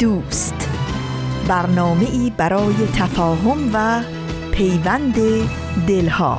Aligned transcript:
دوست. 0.00 0.68
برنامه 1.48 2.06
ای 2.12 2.32
برای 2.36 2.74
تفاهم 2.98 3.70
و 3.74 4.02
پیوند 4.52 5.14
دلها. 5.86 6.38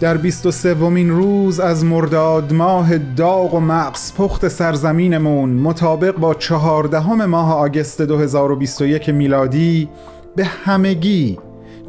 در 0.00 0.16
بیست 0.16 0.46
و 0.46 0.50
سومین 0.50 1.10
روز 1.10 1.60
از 1.60 1.84
مرداد 1.84 2.52
ماه 2.52 2.98
داغ 2.98 3.54
و 3.54 3.60
مغز 3.60 4.14
پخت 4.14 4.48
سرزمینمون 4.48 5.50
مطابق 5.50 6.16
با 6.16 6.34
چهاردهم 6.34 7.24
ماه 7.24 7.54
آگست 7.54 8.02
2021 8.02 9.08
میلادی 9.08 9.88
به 10.36 10.44
همگی 10.44 11.38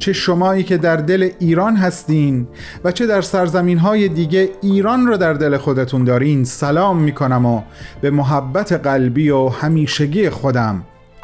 چه 0.02 0.14
شمایی 0.14 0.64
که 0.64 0.78
در 0.78 0.96
دل 0.96 1.30
ایران 1.40 1.76
هستین 1.76 2.48
و 2.84 2.92
چه 2.92 3.08
در 3.08 3.22
سرزمین 3.22 3.78
های 3.78 4.08
دیگه 4.08 4.50
ایران 4.62 5.08
رو 5.08 5.18
در 5.18 5.34
دل 5.34 5.58
خودتون 5.58 6.04
دارین 6.04 6.44
سلام 6.44 6.98
می‌کنم 6.98 7.46
و 7.46 7.62
به 8.02 8.10
محبت 8.10 8.72
قلبی 8.72 9.30
و 9.30 9.48
همیشگی 9.48 10.30
خودم 10.30 10.84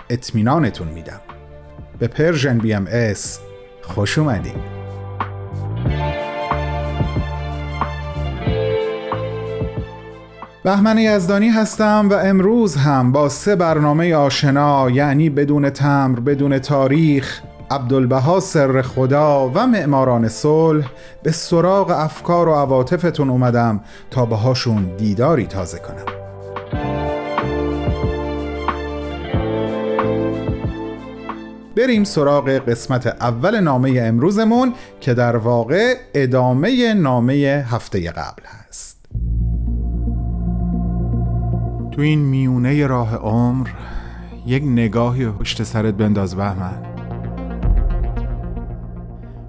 اطمینانتون 0.10 0.88
میدم. 0.88 1.20
به 2.00 2.08
Persian 2.08 2.58
BMS 2.58 3.40
خوش 3.82 4.18
اومدین. 4.18 4.56
بهمن 10.64 10.98
یزدانی 10.98 11.50
هستم 11.50 12.08
و 12.12 12.14
امروز 12.14 12.76
هم 12.76 13.12
با 13.12 13.30
سه 13.30 13.56
برنامه 13.56 14.16
آشنا 14.16 14.90
یعنی 14.90 15.30
بدون 15.30 15.70
تمر 15.70 16.20
بدون 16.20 16.60
تاریخ 16.60 17.42
عبدالبها 17.72 18.40
سر 18.40 18.82
خدا 18.82 19.52
و 19.54 19.68
معماران 19.68 20.28
صلح 20.28 20.92
به 21.24 21.32
سراغ 21.32 21.92
افکار 21.92 22.50
و 22.50 22.54
عواطفتون 22.54 23.30
اومدم 23.30 23.80
تا 24.12 24.26
باهاشون 24.26 24.96
دیداری 24.98 25.46
تازه 25.46 25.80
کنم. 25.80 26.18
بریم 31.76 32.04
سراغ 32.04 32.50
قسمت 32.50 33.08
اول 33.08 33.60
نامه 33.60 34.02
امروزمون 34.02 34.74
که 35.02 35.14
در 35.14 35.36
واقع 35.36 35.96
ادامه 36.14 36.94
نامه 36.94 37.66
هفته 37.70 38.12
قبل 38.12 38.44
هست. 38.46 38.98
تو 41.92 42.02
این 42.02 42.20
میونه 42.20 42.88
راه 42.88 43.16
عمر 43.16 43.70
یک 44.46 44.64
نگاهی 44.64 45.30
پشت 45.30 45.64
سرت 45.64 45.94
بنداز 45.94 46.36
بهمن. 46.36 46.97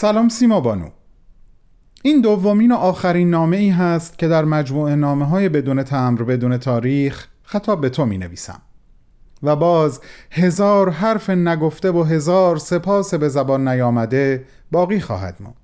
سلام 0.00 0.28
سیما 0.28 0.60
بانو. 0.60 0.88
این 2.02 2.20
دومین 2.20 2.72
و 2.72 2.74
آخرین 2.74 3.30
نامه 3.30 3.56
ای 3.56 3.70
هست 3.70 4.18
که 4.18 4.28
در 4.28 4.44
مجموعه 4.44 4.94
نامه 4.94 5.26
های 5.26 5.48
بدون 5.48 5.82
تمر 5.82 6.22
بدون 6.22 6.56
تاریخ 6.56 7.26
خطاب 7.42 7.80
به 7.80 7.88
تو 7.88 8.06
می 8.06 8.18
نویسم 8.18 8.60
و 9.42 9.56
باز 9.56 10.00
هزار 10.30 10.90
حرف 10.90 11.30
نگفته 11.30 11.90
و 11.90 12.02
هزار 12.02 12.56
سپاس 12.56 13.14
به 13.14 13.28
زبان 13.28 13.68
نیامده 13.68 14.44
باقی 14.70 15.00
خواهد 15.00 15.36
ماند 15.40 15.56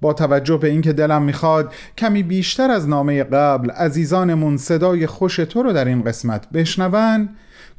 با 0.00 0.12
توجه 0.12 0.56
به 0.56 0.68
اینکه 0.68 0.92
دلم 0.92 1.22
می‌خواد 1.22 1.74
کمی 1.98 2.22
بیشتر 2.22 2.70
از 2.70 2.88
نامه 2.88 3.24
قبل 3.24 3.70
عزیزانمون 3.70 4.56
صدای 4.56 5.06
خوش 5.06 5.36
تو 5.36 5.62
رو 5.62 5.72
در 5.72 5.84
این 5.84 6.02
قسمت 6.02 6.50
بشنون 6.50 7.28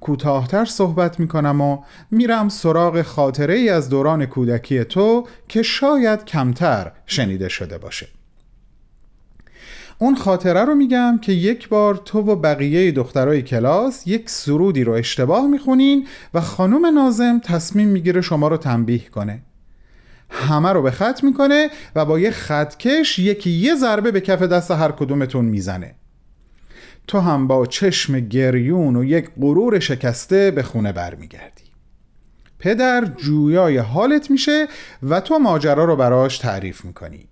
کوتاهتر 0.01 0.65
صحبت 0.65 1.19
می‌کنم 1.19 1.61
و 1.61 1.77
میرم 2.11 2.49
سراغ 2.49 3.01
خاطره 3.01 3.53
ای 3.53 3.69
از 3.69 3.89
دوران 3.89 4.25
کودکی 4.25 4.83
تو 4.83 5.27
که 5.47 5.61
شاید 5.61 6.25
کمتر 6.25 6.91
شنیده 7.05 7.49
شده 7.49 7.77
باشه. 7.77 8.07
اون 9.97 10.15
خاطره 10.15 10.65
رو 10.65 10.75
میگم 10.75 11.19
که 11.21 11.31
یک 11.31 11.69
بار 11.69 11.95
تو 12.05 12.19
و 12.19 12.35
بقیه 12.35 12.91
دخترای 12.91 13.41
کلاس 13.41 14.07
یک 14.07 14.29
سرودی 14.29 14.83
رو 14.83 14.93
اشتباه 14.93 15.47
می‌خونین 15.47 16.07
و 16.33 16.41
خانم 16.41 16.85
نازم 16.85 17.39
تصمیم 17.43 17.87
می‌گیره 17.87 18.21
شما 18.21 18.47
رو 18.47 18.57
تنبیه 18.57 19.09
کنه. 19.09 19.41
همه 20.29 20.69
رو 20.69 20.81
به 20.81 20.91
خط 20.91 21.23
می‌کنه 21.23 21.69
و 21.95 22.05
با 22.05 22.19
یه 22.19 22.31
خطکش 22.31 23.19
یکی 23.19 23.49
یه 23.49 23.75
ضربه 23.75 24.11
به 24.11 24.21
کف 24.21 24.41
دست 24.41 24.71
هر 24.71 24.91
کدومتون 24.91 25.45
می‌زنه. 25.45 25.95
تو 27.11 27.19
هم 27.19 27.47
با 27.47 27.65
چشم 27.65 28.19
گریون 28.19 28.95
و 28.95 29.03
یک 29.03 29.29
غرور 29.41 29.79
شکسته 29.79 30.51
به 30.51 30.63
خونه 30.63 30.91
برمیگردی. 30.91 31.63
پدر 32.59 33.05
جویای 33.05 33.77
حالت 33.77 34.31
میشه 34.31 34.67
و 35.03 35.21
تو 35.21 35.39
ماجرا 35.39 35.85
رو 35.85 35.95
براش 35.95 36.37
تعریف 36.37 36.85
می‌کنی. 36.85 37.27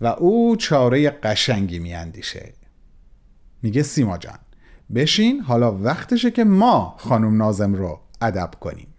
و 0.00 0.06
او 0.06 0.56
چاره 0.56 1.10
قشنگی 1.10 1.78
میاندیشه. 1.78 2.52
میگه 3.62 3.82
سیما 3.82 4.18
جان 4.18 4.38
بشین 4.94 5.40
حالا 5.40 5.78
وقتشه 5.78 6.30
که 6.30 6.44
ما 6.44 6.96
خانم 6.98 7.36
نازم 7.36 7.74
رو 7.74 8.00
ادب 8.20 8.50
کنیم. 8.60 8.93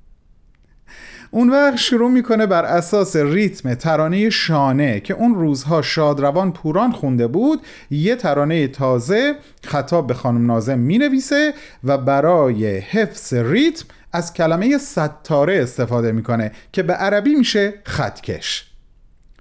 اون 1.36 1.50
وقت 1.50 1.76
شروع 1.76 2.12
می‌کنه 2.12 2.46
بر 2.46 2.66
اساس 2.66 3.16
ریتم 3.16 3.74
ترانه 3.74 4.30
شانه 4.30 5.00
که 5.00 5.14
اون 5.14 5.36
روزها 5.36 5.82
شادروان 5.82 6.52
پوران 6.52 6.92
خونده 6.92 7.28
بود 7.28 7.62
یه 7.92 8.16
ترانه 8.16 8.68
تازه 8.68 9.36
خطاب 9.64 10.08
به 10.08 10.14
خانم 10.14 10.46
نازم 10.46 10.80
می‌نویسه 10.80 11.54
و 11.84 11.98
برای 11.98 12.78
حفظ 12.78 13.34
ریتم 13.34 13.86
از 14.12 14.34
کلمه 14.34 14.78
ستاره 14.78 15.62
استفاده 15.64 16.12
می‌کنه 16.12 16.52
که 16.72 16.84
به 16.84 16.94
عربی 16.94 17.36
میشه 17.36 17.74
خطکش. 17.84 18.72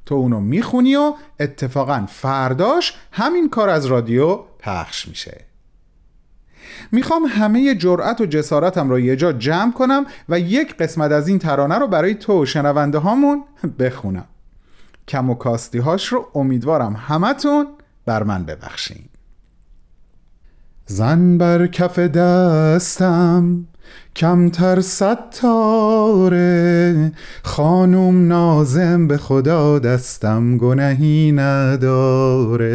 تو 0.06 0.14
اونو 0.14 0.40
می‌خونی 0.40 0.96
و 0.96 1.14
اتفاقا 1.40 2.06
فرداش 2.08 2.94
همین 3.12 3.48
کار 3.48 3.68
از 3.68 3.86
رادیو 3.86 4.36
پخش 4.58 5.08
میشه. 5.08 5.53
می‌خوام 6.92 7.24
همه 7.24 7.74
جرأت 7.74 8.20
و 8.20 8.26
جسارتم 8.26 8.90
رو 8.90 9.00
یه 9.00 9.16
جا 9.16 9.32
جمع 9.32 9.72
کنم 9.72 10.06
و 10.28 10.40
یک 10.40 10.76
قسمت 10.76 11.12
از 11.12 11.28
این 11.28 11.38
ترانه 11.38 11.78
رو 11.78 11.86
برای 11.86 12.14
تو 12.14 12.46
شنونده 12.46 12.98
هامون 12.98 13.44
بخونم. 13.78 14.26
کم 15.08 15.30
و 15.30 15.34
کاستی 15.34 15.78
هاش 15.78 16.08
رو 16.08 16.30
امیدوارم 16.34 16.96
همتون 16.96 17.66
بر 18.06 18.22
من 18.22 18.44
ببخشین. 18.44 19.08
زن 20.86 21.38
بر 21.38 21.66
کف 21.66 21.98
دستم 21.98 23.64
کمتر 24.16 24.80
ستاره. 24.80 26.32
خانوم 27.42 28.28
نازم 28.28 29.08
به 29.08 29.16
خدا 29.16 29.78
دستم 29.78 30.58
گنهی 30.58 31.32
نداره. 31.32 32.66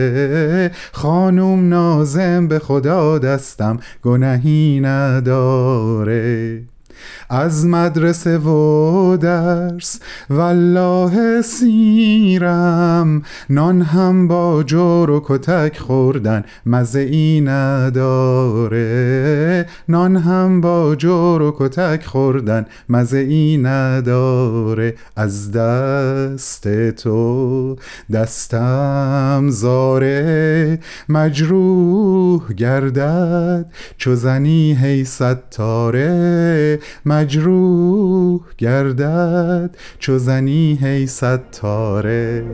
خانوم 0.92 1.70
نازم 1.70 2.48
به 2.48 2.60
خدا 2.60 3.18
دستم 3.20 3.80
گنهی 4.04 4.80
نداره. 4.84 6.62
از 7.30 7.66
مدرسه 7.66 8.38
و 8.38 9.18
درس 9.18 10.00
والله 10.30 11.42
سیرم. 11.42 13.24
نان 13.50 13.81
هم 13.81 14.28
با 14.28 14.63
جور 14.63 15.10
و 15.10 15.22
کتک 15.25 15.78
خوردن 15.78 16.44
مزه 16.66 17.00
ای 17.00 17.42
نداره. 17.42 18.80
نان 19.90 20.16
هم 20.16 20.62
با 20.62 20.96
جور 20.96 21.42
و 21.42 21.56
کتک 21.60 22.06
خوردن 22.06 22.66
مزه 22.90 23.18
ای 23.18 23.57
نداره. 23.57 24.95
از 25.16 25.52
دست 25.52 26.90
تو 26.90 27.75
دستم 28.13 29.45
زاره. 29.50 30.80
مجروح 31.10 32.54
گردد 32.54 33.66
چو 33.98 34.16
زنی 34.16 34.78
هی 34.81 35.06
ستاره. 35.06 36.80
مجروح 37.06 38.42
گردد 38.58 39.78
چو 40.00 40.18
زنی 40.18 40.80
هی 40.82 41.08
ستاره. 41.08 42.46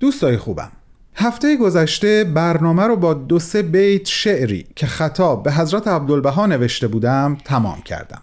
دوستای 0.00 0.36
خوبم 0.36 0.72
هفته 1.14 1.56
گذشته 1.56 2.24
برنامه 2.24 2.82
رو 2.82 2.96
با 2.96 3.14
دو 3.14 3.38
سه 3.38 3.62
بیت 3.62 4.06
شعری 4.06 4.66
که 4.76 4.86
خطاب 4.86 5.42
به 5.42 5.52
حضرت 5.52 5.88
عبدالبها 5.88 6.46
نوشته 6.46 6.88
بودم 6.88 7.36
تمام 7.44 7.82
کردم. 7.82 8.22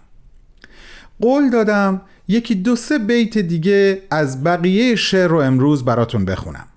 قول 1.21 1.49
دادم 1.49 2.01
یکی 2.27 2.55
دو 2.55 2.75
سه 2.75 2.99
بیت 2.99 3.37
دیگه 3.37 4.01
از 4.11 4.43
بقیه 4.43 4.95
شعر 4.95 5.27
رو 5.27 5.37
امروز 5.37 5.85
براتون 5.85 6.25
بخونم. 6.25 6.67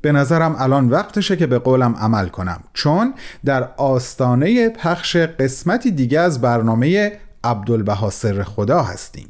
به 0.00 0.12
نظرم 0.12 0.56
الان 0.58 0.88
وقتشه 0.88 1.36
که 1.36 1.46
به 1.46 1.58
قولم 1.58 1.94
عمل 1.96 2.28
کنم. 2.28 2.60
چون 2.74 3.14
در 3.44 3.68
آستانه 3.76 4.68
پخش 4.68 5.16
قسمتی 5.16 5.90
دیگه 5.90 6.20
از 6.20 6.40
برنامه 6.40 7.12
عبدالبها 7.44 8.10
سر 8.10 8.42
خدا 8.42 8.82
هستیم. 8.82 9.28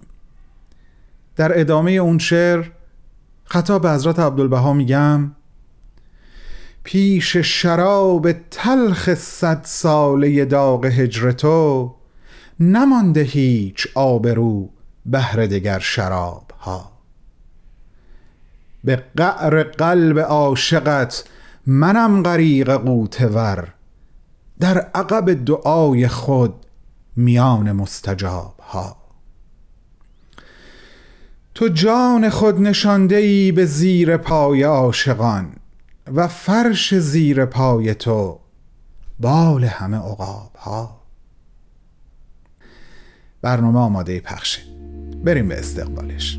در 1.36 1.60
ادامه 1.60 1.90
اون 1.90 2.18
شعر 2.18 2.64
خطاب 3.44 3.82
به 3.82 3.90
حضرت 3.90 4.18
عبدالبها 4.18 4.72
میگم 4.72 5.32
پیش 6.84 7.36
شراب 7.36 8.32
تلخ 8.32 9.14
صد 9.14 9.60
ساله 9.64 10.44
داغ 10.44 10.84
هجر 10.84 11.30
تو 11.30 11.94
نمانده 12.60 13.20
هیچ 13.20 13.88
آبرو 13.94 14.70
بهر 15.06 15.46
دگر 15.46 15.78
شراب 15.78 16.50
ها 16.60 16.90
به 18.84 19.04
قعر 19.16 19.62
قلب 19.62 20.18
عاشقت 20.18 21.24
منم 21.66 22.22
غریق 22.22 22.70
قوتور 22.70 23.74
در 24.60 24.78
عقب 24.78 25.44
دعای 25.44 26.08
خود 26.08 26.54
میان 27.16 27.72
مستجاب 27.72 28.54
ها 28.60 28.96
تو 31.54 31.68
جان 31.68 32.30
خود 32.30 32.60
نشانده 32.60 33.16
ای 33.16 33.52
به 33.52 33.66
زیر 33.66 34.16
پای 34.16 34.62
عاشقان 34.62 35.52
و 36.14 36.28
فرش 36.28 36.94
زیر 36.94 37.44
پای 37.44 37.94
تو 37.94 38.40
بال 39.20 39.64
همه 39.64 39.96
عقاب 39.96 40.56
ها 40.56 41.00
برنامه 43.42 43.78
آماده 43.78 44.20
پخشه 44.20 44.79
بریم 45.24 45.48
به 45.48 45.58
استقبالش. 45.58 46.38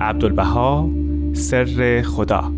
عبدالبها 0.00 0.90
سر 1.32 2.02
خدا. 2.02 2.52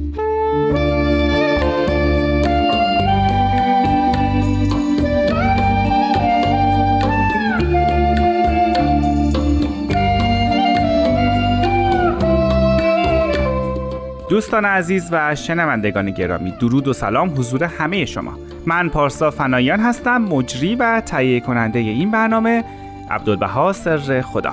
دوستان 14.57 14.71
عزیز 14.71 15.09
و 15.13 15.35
شنوندگان 15.35 16.11
گرامی 16.11 16.51
درود 16.51 16.89
و 16.89 16.93
سلام 16.93 17.29
حضور 17.29 17.65
همه 17.65 18.05
شما. 18.05 18.39
من 18.67 18.89
پارسا 18.89 19.31
فنایان 19.31 19.81
هستم 19.81 20.19
مجری 20.19 20.75
و 20.75 21.03
تهیه 21.07 21.41
کننده 21.41 21.79
این 21.79 22.11
برنامه 22.11 22.65
عبدالبها 23.11 23.73
سر 23.73 24.21
خدا. 24.21 24.53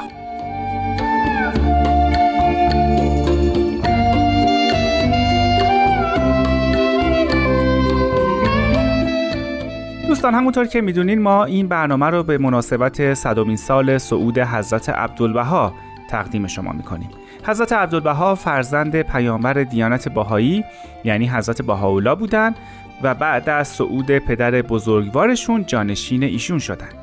دوستان 10.08 10.34
همونطور 10.34 10.66
که 10.66 10.82
می‌دونین 10.82 11.22
ما 11.22 11.46
این 11.46 11.68
برنامه 11.68 12.06
رو 12.06 12.24
به 12.24 12.38
مناسبت 12.38 13.14
صدومین 13.14 13.58
سال 13.58 13.98
صعود 13.98 14.40
حضرت 14.40 14.90
عبدالبها 14.90 15.74
تقدیم 16.10 16.48
شما 16.48 16.72
می‌کنیم. 16.72 17.10
حضرت 17.46 17.74
عبدالبها 17.74 18.36
فرزند 18.36 19.02
پیامبر 19.02 19.54
دیانت 19.54 20.10
باهایی 20.10 20.64
یعنی 21.04 21.28
حضرت 21.28 21.62
بهاءالله 21.62 22.16
بودند 22.16 22.56
و 23.04 23.16
بعد 23.16 23.50
از 23.50 23.68
صعود 23.68 24.18
پدر 24.18 24.52
بزرگوارشون 24.62 25.66
جانشین 25.66 26.24
ایشون 26.24 26.60
شدند. 26.60 26.94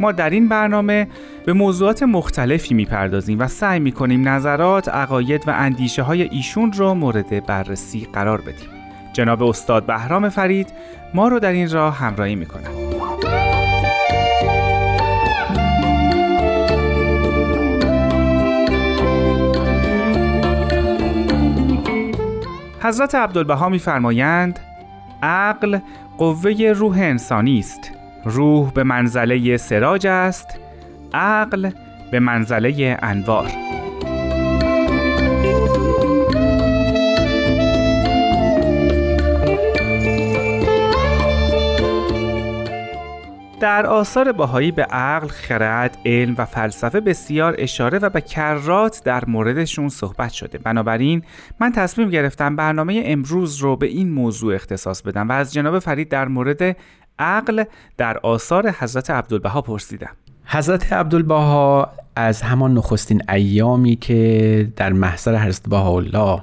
ما 0.00 0.12
در 0.12 0.30
این 0.30 0.48
برنامه 0.48 1.08
به 1.46 1.52
موضوعات 1.52 2.02
مختلفی 2.02 2.74
می‌پردازیم 2.74 3.40
و 3.40 3.48
سعی 3.48 3.80
می‌کنیم 3.80 4.28
نظرات، 4.28 4.88
عقاید 4.88 5.48
و 5.48 5.50
اندیشه 5.50 6.02
های 6.02 6.22
ایشون 6.22 6.72
رو 6.72 6.94
مورد 6.94 7.46
بررسی 7.46 8.08
قرار 8.12 8.40
بدیم. 8.40 8.68
جناب 9.12 9.42
استاد 9.42 9.86
بهرام 9.86 10.28
فرید 10.28 10.68
ما 11.14 11.28
رو 11.28 11.38
در 11.38 11.52
این 11.52 11.70
راه 11.70 11.96
همراهی 11.96 12.34
می‌کنند. 12.34 12.95
حضرت 22.86 23.14
عبدالبها 23.14 23.68
میفرمایند 23.68 24.60
عقل 25.22 25.78
قوه 26.18 26.72
روح 26.76 26.98
انسانی 26.98 27.58
است. 27.58 27.92
روح 28.24 28.72
به 28.72 28.84
منزله 28.84 29.56
سراج 29.56 30.06
است 30.06 30.58
عقل 31.14 31.70
به 32.10 32.20
منزله 32.20 32.98
انوار. 33.02 33.65
در 43.66 43.86
آثار 43.86 44.32
باهایی 44.32 44.72
به 44.72 44.82
عقل، 44.82 45.28
خرد، 45.28 45.98
علم 46.04 46.34
و 46.38 46.44
فلسفه 46.44 47.00
بسیار 47.00 47.54
اشاره 47.58 47.98
و 47.98 48.10
به 48.10 48.20
کرات 48.20 49.00
در 49.04 49.24
موردشون 49.24 49.88
صحبت 49.88 50.32
شده. 50.32 50.58
بنابراین 50.58 51.22
من 51.60 51.72
تصمیم 51.72 52.10
گرفتم 52.10 52.56
برنامه 52.56 53.02
امروز 53.04 53.56
رو 53.56 53.76
به 53.76 53.86
این 53.86 54.12
موضوع 54.12 54.54
اختصاص 54.54 55.02
بدم 55.02 55.28
و 55.28 55.32
از 55.32 55.52
جناب 55.52 55.78
فرید 55.78 56.08
در 56.08 56.28
مورد 56.28 56.76
عقل 57.18 57.64
در 57.96 58.18
آثار 58.18 58.70
حضرت 58.70 59.10
عبدالبها 59.10 59.62
پرسیدم. 59.62 60.10
حضرت 60.44 60.92
عبدالبها 60.92 61.92
از 62.16 62.42
همان 62.42 62.74
نخستین 62.74 63.30
ایامی 63.30 63.96
که 63.96 64.72
در 64.76 64.92
محضر 64.92 65.38
حضرت 65.38 65.68
بهاءالله 65.68 66.40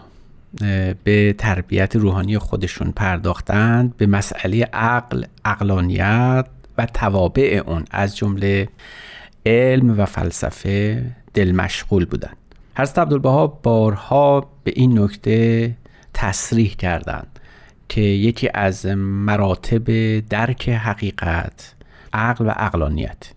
به 1.04 1.36
تربیت 1.38 1.96
روحانی 1.96 2.38
خودشون 2.38 2.92
پرداختند 2.92 3.98
به 3.98 4.08
مسئله 4.08 4.70
عقل، 4.74 5.24
عقلانیت 5.46 6.46
و 6.78 6.86
توابع 6.86 7.64
اون 7.66 7.86
از 7.92 8.18
جمله 8.18 8.70
علم 9.46 10.00
و 10.00 10.06
فلسفه 10.06 11.06
دل 11.34 11.52
مشغول 11.52 12.06
بودند 12.06 12.38
حضرت 12.78 13.00
عبدالبها 13.00 13.48
بارها 13.48 14.50
به 14.64 14.74
این 14.76 15.00
نکته 15.00 15.72
تصریح 16.14 16.76
کردند 16.76 17.40
که 17.90 18.02
یکی 18.02 18.50
از 18.54 18.86
مراتب 18.96 20.20
درک 20.20 20.70
حقیقت 20.70 21.76
عقل 22.14 22.46
و 22.46 22.50
عقلانیت. 22.50 23.32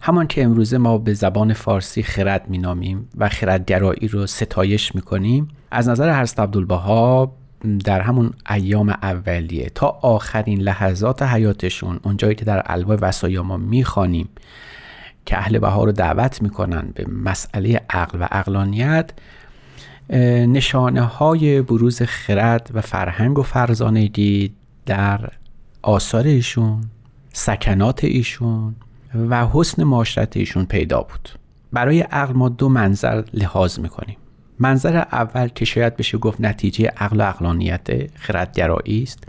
همان 0.00 0.26
که 0.26 0.44
امروزه 0.44 0.78
ما 0.78 0.98
به 0.98 1.14
زبان 1.14 1.52
فارسی 1.52 2.02
خرد 2.02 2.48
مینامیم 2.48 3.08
و 3.18 3.28
خردگرایی 3.28 4.08
رو 4.08 4.26
ستایش 4.26 4.94
می‌کنیم 4.94 5.48
از 5.70 5.88
نظر 5.88 6.20
حضرت 6.20 6.40
عبدالبها 6.40 7.32
در 7.84 8.00
همون 8.00 8.30
ایام 8.50 8.88
اولیه 8.88 9.70
تا 9.74 9.86
آخرین 9.86 10.60
لحظات 10.60 11.22
حیاتشون 11.22 12.00
اونجایی 12.02 12.34
که 12.34 12.44
در 12.44 12.62
الواح 12.66 12.98
وسایا 13.00 13.42
ما 13.42 13.56
می‌خوانیم 13.56 14.28
که 15.26 15.38
اهل 15.38 15.58
بها 15.58 15.84
رو 15.84 15.92
دعوت 15.92 16.42
می‌کنن 16.42 16.92
به 16.94 17.06
مسئله 17.08 17.80
عقل 17.90 18.18
و 18.20 18.28
عقلانیت 18.30 19.10
نشانه 20.46 21.02
های 21.02 21.62
بروز 21.62 22.02
خرد 22.02 22.70
و 22.74 22.80
فرهنگ 22.80 23.38
و 23.38 23.42
فرزانگی 23.42 24.52
در 24.86 25.30
آثار 25.82 26.24
ایشون 26.24 26.80
سکنات 27.32 28.04
ایشون 28.04 28.74
و 29.30 29.46
حسن 29.52 29.84
معاشرت 29.84 30.36
ایشون 30.36 30.64
پیدا 30.64 31.00
بود. 31.00 31.28
برای 31.72 32.00
عقل 32.00 32.32
ما 32.32 32.48
دو 32.48 32.68
منظر 32.68 33.24
لحاظ 33.32 33.78
می‌کنیم. 33.78 34.16
منظر 34.64 34.96
اول 34.96 35.48
که 35.48 35.64
شاید 35.64 35.96
بشه 35.96 36.18
گفت 36.18 36.40
نتیجه 36.40 36.86
عقل 36.96 37.20
و 37.20 37.22
عقلانیت 37.22 38.16
خردگرایی 38.16 39.02
است 39.02 39.24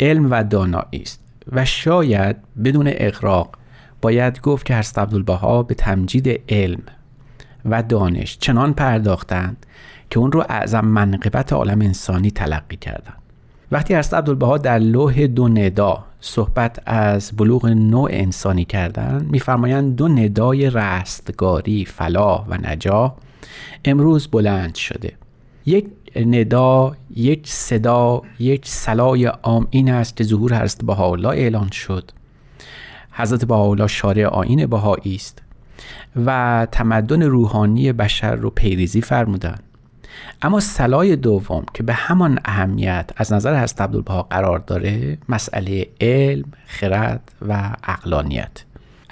علم 0.00 0.30
و 0.30 0.44
دانایی 0.44 1.02
است 1.02 1.20
و 1.52 1.64
شاید 1.64 2.36
بدون 2.64 2.86
اقراق 2.86 3.56
باید 4.02 4.40
گفت 4.40 4.66
که 4.66 4.74
هست 4.74 4.98
عبدالبها 4.98 5.62
به 5.62 5.74
تمجید 5.74 6.40
علم 6.48 6.82
و 7.64 7.82
دانش 7.82 8.38
چنان 8.38 8.74
پرداختند 8.74 9.66
که 10.10 10.18
اون 10.18 10.32
رو 10.32 10.44
اعظم 10.48 10.84
منقبت 10.84 11.52
عالم 11.52 11.80
انسانی 11.80 12.30
تلقی 12.30 12.76
کردند. 12.76 13.22
وقتی 13.72 13.94
هست 13.94 14.14
عبدالبها 14.14 14.58
در 14.58 14.78
لوح 14.78 15.26
دو 15.26 15.48
ندا 15.48 16.04
صحبت 16.20 16.82
از 16.86 17.32
بلوغ 17.36 17.66
نوع 17.66 18.08
انسانی 18.12 18.64
کردن 18.64 19.26
میفرمایند 19.30 19.96
دو 19.96 20.08
ندای 20.08 20.70
رستگاری 20.70 21.84
فلاح 21.84 22.46
و 22.48 22.54
نجا 22.54 23.14
امروز 23.84 24.28
بلند 24.28 24.74
شده. 24.74 25.12
یک 25.66 25.86
ندا 26.16 26.96
یک 27.16 27.48
صدا 27.48 28.22
یک 28.38 28.68
سلای 28.68 29.24
عام 29.26 29.66
این 29.70 29.90
است 29.90 30.16
که 30.16 30.24
ظهور 30.24 30.62
حضرت 30.62 30.84
بهاءالله 30.84 31.28
اعلان 31.28 31.70
شد. 31.70 32.10
حضرت 33.12 33.44
بهاءالله 33.44 33.86
شارع 33.86 34.26
آین 34.26 34.66
بهایی 34.66 35.14
است 35.14 35.42
و 36.26 36.66
تمدن 36.72 37.22
روحانی 37.22 37.92
بشر 37.92 38.34
رو 38.34 38.50
پیریزی 38.50 39.00
فرمودند. 39.00 39.62
اما 40.42 40.60
سلای 40.60 41.16
دوم 41.16 41.64
که 41.74 41.82
به 41.82 41.92
همان 41.92 42.38
اهمیت 42.44 43.10
از 43.16 43.32
نظر 43.32 43.62
حضرت 43.62 43.80
عبدالبها 43.80 44.22
قرار 44.22 44.58
داره 44.58 45.18
مسئله 45.28 45.86
علم، 46.00 46.52
خرد 46.66 47.32
و 47.48 47.76
اقلانیت 47.84 48.64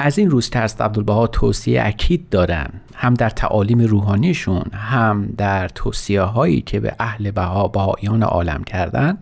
از 0.02 0.18
این 0.18 0.30
روز 0.30 0.50
که 0.50 0.58
عبدالبها 0.58 1.26
توصیه 1.26 1.82
اکید 1.84 2.28
دارن 2.28 2.70
هم 2.94 3.14
در 3.14 3.30
تعالیم 3.30 3.80
روحانیشون 3.80 4.64
هم 4.72 5.26
در 5.36 5.68
توصیه 5.68 6.22
هایی 6.22 6.60
که 6.60 6.80
به 6.80 6.94
اهل 6.98 7.30
بها 7.30 7.68
بهایان 7.68 8.22
عالم 8.22 8.64
کردن 8.64 9.18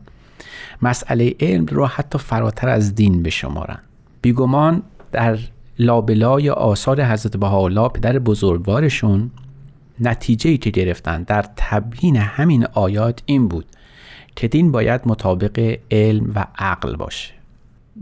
مسئله 0.82 1.34
علم 1.40 1.66
رو 1.66 1.86
حتی 1.86 2.18
فراتر 2.18 2.68
از 2.68 2.94
دین 2.94 3.22
بشمارن. 3.22 3.78
بیگمان 4.22 4.82
در 5.12 5.38
لابلای 5.78 6.50
آثار 6.50 7.04
حضرت 7.04 7.36
بهاءالله 7.36 7.88
پدر 7.88 8.18
بزرگوارشون 8.18 9.30
نتیجه 10.00 10.56
که 10.56 10.70
گرفتن 10.70 11.22
در 11.22 11.44
تبیین 11.56 12.16
همین 12.16 12.66
آیات 12.66 13.22
این 13.26 13.48
بود 13.48 13.66
که 14.36 14.48
دین 14.48 14.72
باید 14.72 15.00
مطابق 15.06 15.78
علم 15.90 16.32
و 16.34 16.46
عقل 16.58 16.96
باشه. 16.96 17.37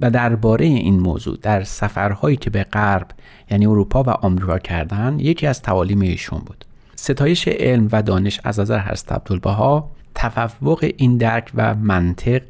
و 0.01 0.11
درباره 0.11 0.67
این 0.67 1.01
موضوع 1.01 1.39
در 1.43 1.65
سفرهایی 1.65 2.37
که 2.37 2.51
به 2.51 2.65
غرب 2.65 3.07
یعنی 3.51 3.67
اروپا 3.67 4.03
و 4.03 4.11
آمریکا 4.11 4.59
کردن 4.59 5.17
یکی 5.19 5.47
از 5.47 5.63
تعالیم 5.63 6.01
ایشون 6.01 6.39
بود. 6.39 6.65
ستایش 6.97 7.49
علم 7.49 7.89
و 7.93 8.03
دانش 8.03 8.41
از 8.45 8.61
نظر 8.61 8.79
حضرت 8.79 9.13
عبدالبها 9.13 9.91
تفوق 10.15 10.91
این 10.97 11.17
درک 11.17 11.51
و 11.55 11.75
منطق 11.75 12.43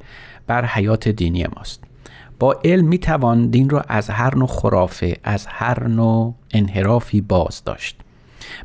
بر 0.46 0.64
حیات 0.64 1.08
دینی 1.08 1.46
ماست. 1.56 1.84
با 2.38 2.60
علم 2.64 2.88
می 2.88 2.98
توان 2.98 3.50
دین 3.50 3.70
را 3.70 3.80
از 3.88 4.10
هر 4.10 4.34
نوع 4.34 4.48
خرافه 4.48 5.16
از 5.24 5.46
هر 5.46 5.88
نوع 5.88 6.34
انحرافی 6.50 7.20
باز 7.20 7.62
داشت. 7.64 7.96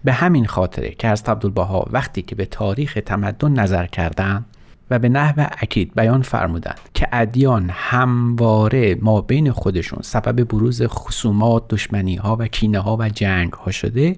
به 0.03 0.13
همین 0.13 0.45
خاطره 0.45 0.89
که 0.89 1.07
از 1.07 1.23
عبدالبها 1.27 1.87
وقتی 1.91 2.21
که 2.21 2.35
به 2.35 2.45
تاریخ 2.45 2.99
تمدن 3.05 3.51
نظر 3.51 3.85
کردند 3.85 4.45
و 4.91 4.99
به 4.99 5.09
نحو 5.09 5.47
اکید 5.61 5.95
بیان 5.95 6.21
فرمودند 6.21 6.79
که 6.93 7.07
ادیان 7.11 7.69
همواره 7.73 8.95
ما 9.01 9.21
بین 9.21 9.51
خودشون 9.51 9.99
سبب 10.01 10.43
بروز 10.43 10.81
خصومات، 10.83 11.67
دشمنی 11.67 12.15
ها 12.15 12.37
و 12.39 12.47
کینه 12.47 12.79
ها 12.79 12.97
و 12.99 13.09
جنگ 13.09 13.53
ها 13.53 13.71
شده. 13.71 14.15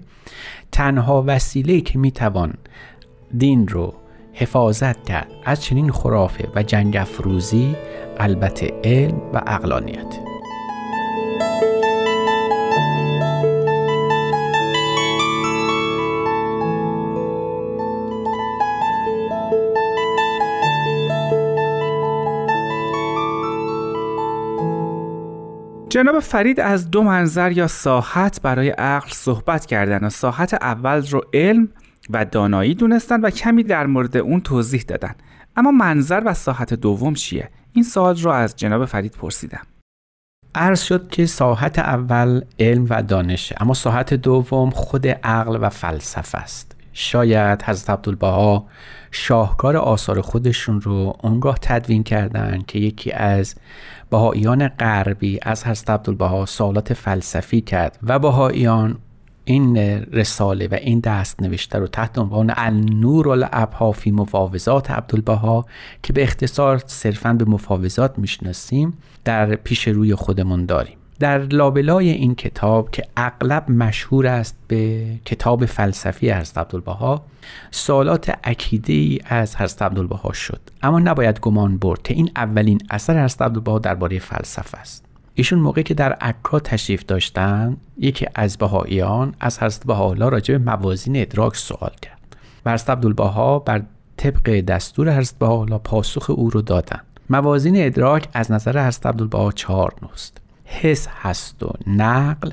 تنها 0.72 1.24
وسیله 1.26 1.80
که 1.80 1.98
می‌توان 1.98 2.54
دین 3.38 3.68
رو 3.68 3.94
حفاظت 4.32 5.04
کرد 5.04 5.28
از 5.44 5.62
چنین 5.62 5.92
خرافه 5.92 6.48
و 6.54 6.62
جنگ 6.62 6.96
افروزی 6.96 7.76
البته 8.18 8.80
علم 8.84 9.20
و 9.34 9.42
اقلانیت 9.46 10.33
جناب 25.94 26.20
فرید 26.20 26.60
از 26.60 26.90
دو 26.90 27.02
منظر 27.02 27.52
یا 27.52 27.66
ساحت 27.66 28.42
برای 28.42 28.68
عقل 28.68 29.08
صحبت 29.12 29.66
کردن 29.66 30.06
و 30.06 30.10
ساحت 30.10 30.54
اول 30.54 31.06
رو 31.06 31.22
علم 31.34 31.68
و 32.10 32.24
دانایی 32.24 32.74
دونستن 32.74 33.20
و 33.20 33.30
کمی 33.30 33.62
در 33.62 33.86
مورد 33.86 34.16
اون 34.16 34.40
توضیح 34.40 34.84
دادن. 34.88 35.14
اما 35.56 35.70
منظر 35.70 36.22
و 36.26 36.34
ساحت 36.34 36.74
دوم 36.74 37.14
چیه؟ 37.14 37.50
این 37.72 37.84
سوال 37.84 38.16
رو 38.16 38.30
از 38.30 38.56
جناب 38.56 38.84
فرید 38.84 39.12
پرسیدم. 39.12 39.62
عرض 40.54 40.82
شد 40.82 41.08
که 41.08 41.26
ساحت 41.26 41.78
اول 41.78 42.40
علم 42.58 42.86
و 42.90 43.02
دانشه 43.02 43.56
اما 43.60 43.74
ساحت 43.74 44.14
دوم 44.14 44.70
خود 44.70 45.06
عقل 45.06 45.58
و 45.60 45.68
فلسفه 45.68 46.38
است. 46.38 46.76
شاید 46.94 47.62
حضرت 47.62 47.90
عبدالبها 47.90 48.66
شاهکار 49.10 49.76
آثار 49.76 50.20
خودشون 50.20 50.80
رو 50.80 51.16
اونگاه 51.22 51.58
تدوین 51.60 52.02
کردن 52.02 52.62
که 52.66 52.78
یکی 52.78 53.12
از 53.12 53.54
بهاییان 54.10 54.68
غربی 54.68 55.38
از 55.42 55.66
حضرت 55.66 55.90
عبدالبها 55.90 56.46
سوالات 56.46 56.94
فلسفی 56.94 57.60
کرد 57.60 57.98
و 58.02 58.18
بهاییان 58.18 58.98
این 59.44 59.76
رساله 60.12 60.66
و 60.66 60.74
این 60.74 61.00
دست 61.00 61.42
نوشته 61.42 61.78
رو 61.78 61.86
تحت 61.86 62.18
عنوان 62.18 62.52
النور 62.56 63.28
الابها 63.28 63.92
فی 63.92 64.10
مفاوضات 64.10 64.90
عبدالبها 64.90 65.66
که 66.02 66.12
به 66.12 66.22
اختصار 66.22 66.82
صرفا 66.86 67.32
به 67.32 67.44
مفاوضات 67.44 68.18
می‌شناسیم 68.18 68.98
در 69.24 69.54
پیش 69.54 69.88
روی 69.88 70.14
خودمون 70.14 70.66
داریم. 70.66 70.96
در 71.18 71.38
لابلای 71.38 72.10
این 72.10 72.34
کتاب 72.34 72.90
که 72.90 73.02
اغلب 73.16 73.70
مشهور 73.70 74.26
است 74.26 74.56
به 74.68 75.06
کتاب 75.24 75.66
فلسفی 75.66 76.30
حضرت 76.30 76.58
عبدالبها 76.58 77.24
سوالات 77.70 78.30
عقیده 78.44 79.18
از 79.26 79.56
حضرت 79.56 79.82
عبدالبها 79.82 80.32
شد. 80.32 80.60
اما 80.82 80.98
نباید 80.98 81.40
گمان 81.40 81.78
برد 81.78 82.02
که 82.02 82.14
این 82.14 82.30
اولین 82.36 82.80
اثر 82.90 83.24
حضرت 83.24 83.42
عبدالبها 83.42 83.78
درباره 83.78 84.18
فلسفه 84.18 84.78
است. 84.78 85.04
ایشون 85.34 85.58
موقعی 85.58 85.82
که 85.82 85.94
در 85.94 86.12
عکا 86.12 86.60
تشریف 86.60 87.04
داشتن 87.04 87.76
یکی 87.98 88.26
از 88.34 88.58
بهاییان 88.58 89.34
از 89.40 89.62
حضرت 89.62 89.86
بهاءالله 89.86 90.28
راجع 90.28 90.58
به 90.58 90.64
موازین 90.64 91.16
ادراک 91.16 91.56
سوال 91.56 91.92
کرد 92.02 92.36
و 92.66 92.72
حضرت 92.72 92.90
عبدالبها 92.90 93.58
بر 93.58 93.82
طبق 94.16 94.60
دستور 94.60 95.18
حضرت 95.18 95.38
بهاءالله 95.38 95.78
پاسخ 95.78 96.30
او 96.30 96.50
رو 96.50 96.62
دادن. 96.62 97.00
موازین 97.30 97.86
ادراک 97.86 98.28
از 98.32 98.52
نظر 98.52 98.86
حضرت 98.86 99.06
عبدالبها 99.06 99.52
چهار 99.52 99.94
نوست. 100.02 100.43
حس 100.64 101.08
هست 101.22 101.62
و 101.62 101.72
نقل 101.86 102.50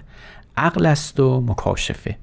عقل 0.58 0.86
است 0.86 1.20
و 1.20 1.41
مکاشفه. 1.41 2.18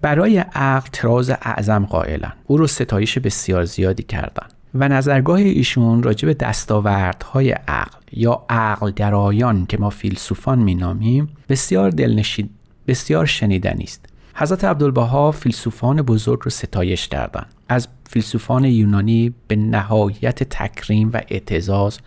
برای 0.00 0.38
عقل 0.38 0.88
تراز 0.92 1.30
اعظم 1.30 1.86
قائلن. 1.86 2.32
او 2.46 2.56
رو 2.56 2.66
ستایش 2.66 3.18
بسیار 3.18 3.64
زیادی 3.64 4.02
کردن. 4.02 4.46
و 4.74 4.88
نظرگاه 4.88 5.38
ایشون 5.38 6.02
راجع 6.02 6.26
به 6.26 6.34
دستاوردهای 6.34 7.50
عقل 7.50 7.98
یا 8.12 8.44
عقل 8.48 8.90
درایان 8.90 9.66
که 9.66 9.78
ما 9.78 9.90
فیلسوفان 9.90 10.58
مینامیم 10.58 11.28
بسیار 11.48 11.90
دلنشید 11.90 12.50
بسیار 12.86 13.26
شنیدنی 13.26 13.84
است. 13.84 14.06
حضرت 14.34 14.64
عبدالبها 14.64 15.30
فیلسوفان 15.30 16.02
بزرگ 16.02 16.40
رو 16.42 16.50
ستایش 16.50 17.08
کردند 17.08 17.46
از 17.68 17.88
فیلسوفان 18.10 18.64
یونانی 18.64 19.34
به 19.48 19.56
نهایت 19.56 20.42
تکریم 20.42 21.10
و 21.12 21.20
اعتزاز 21.28 21.98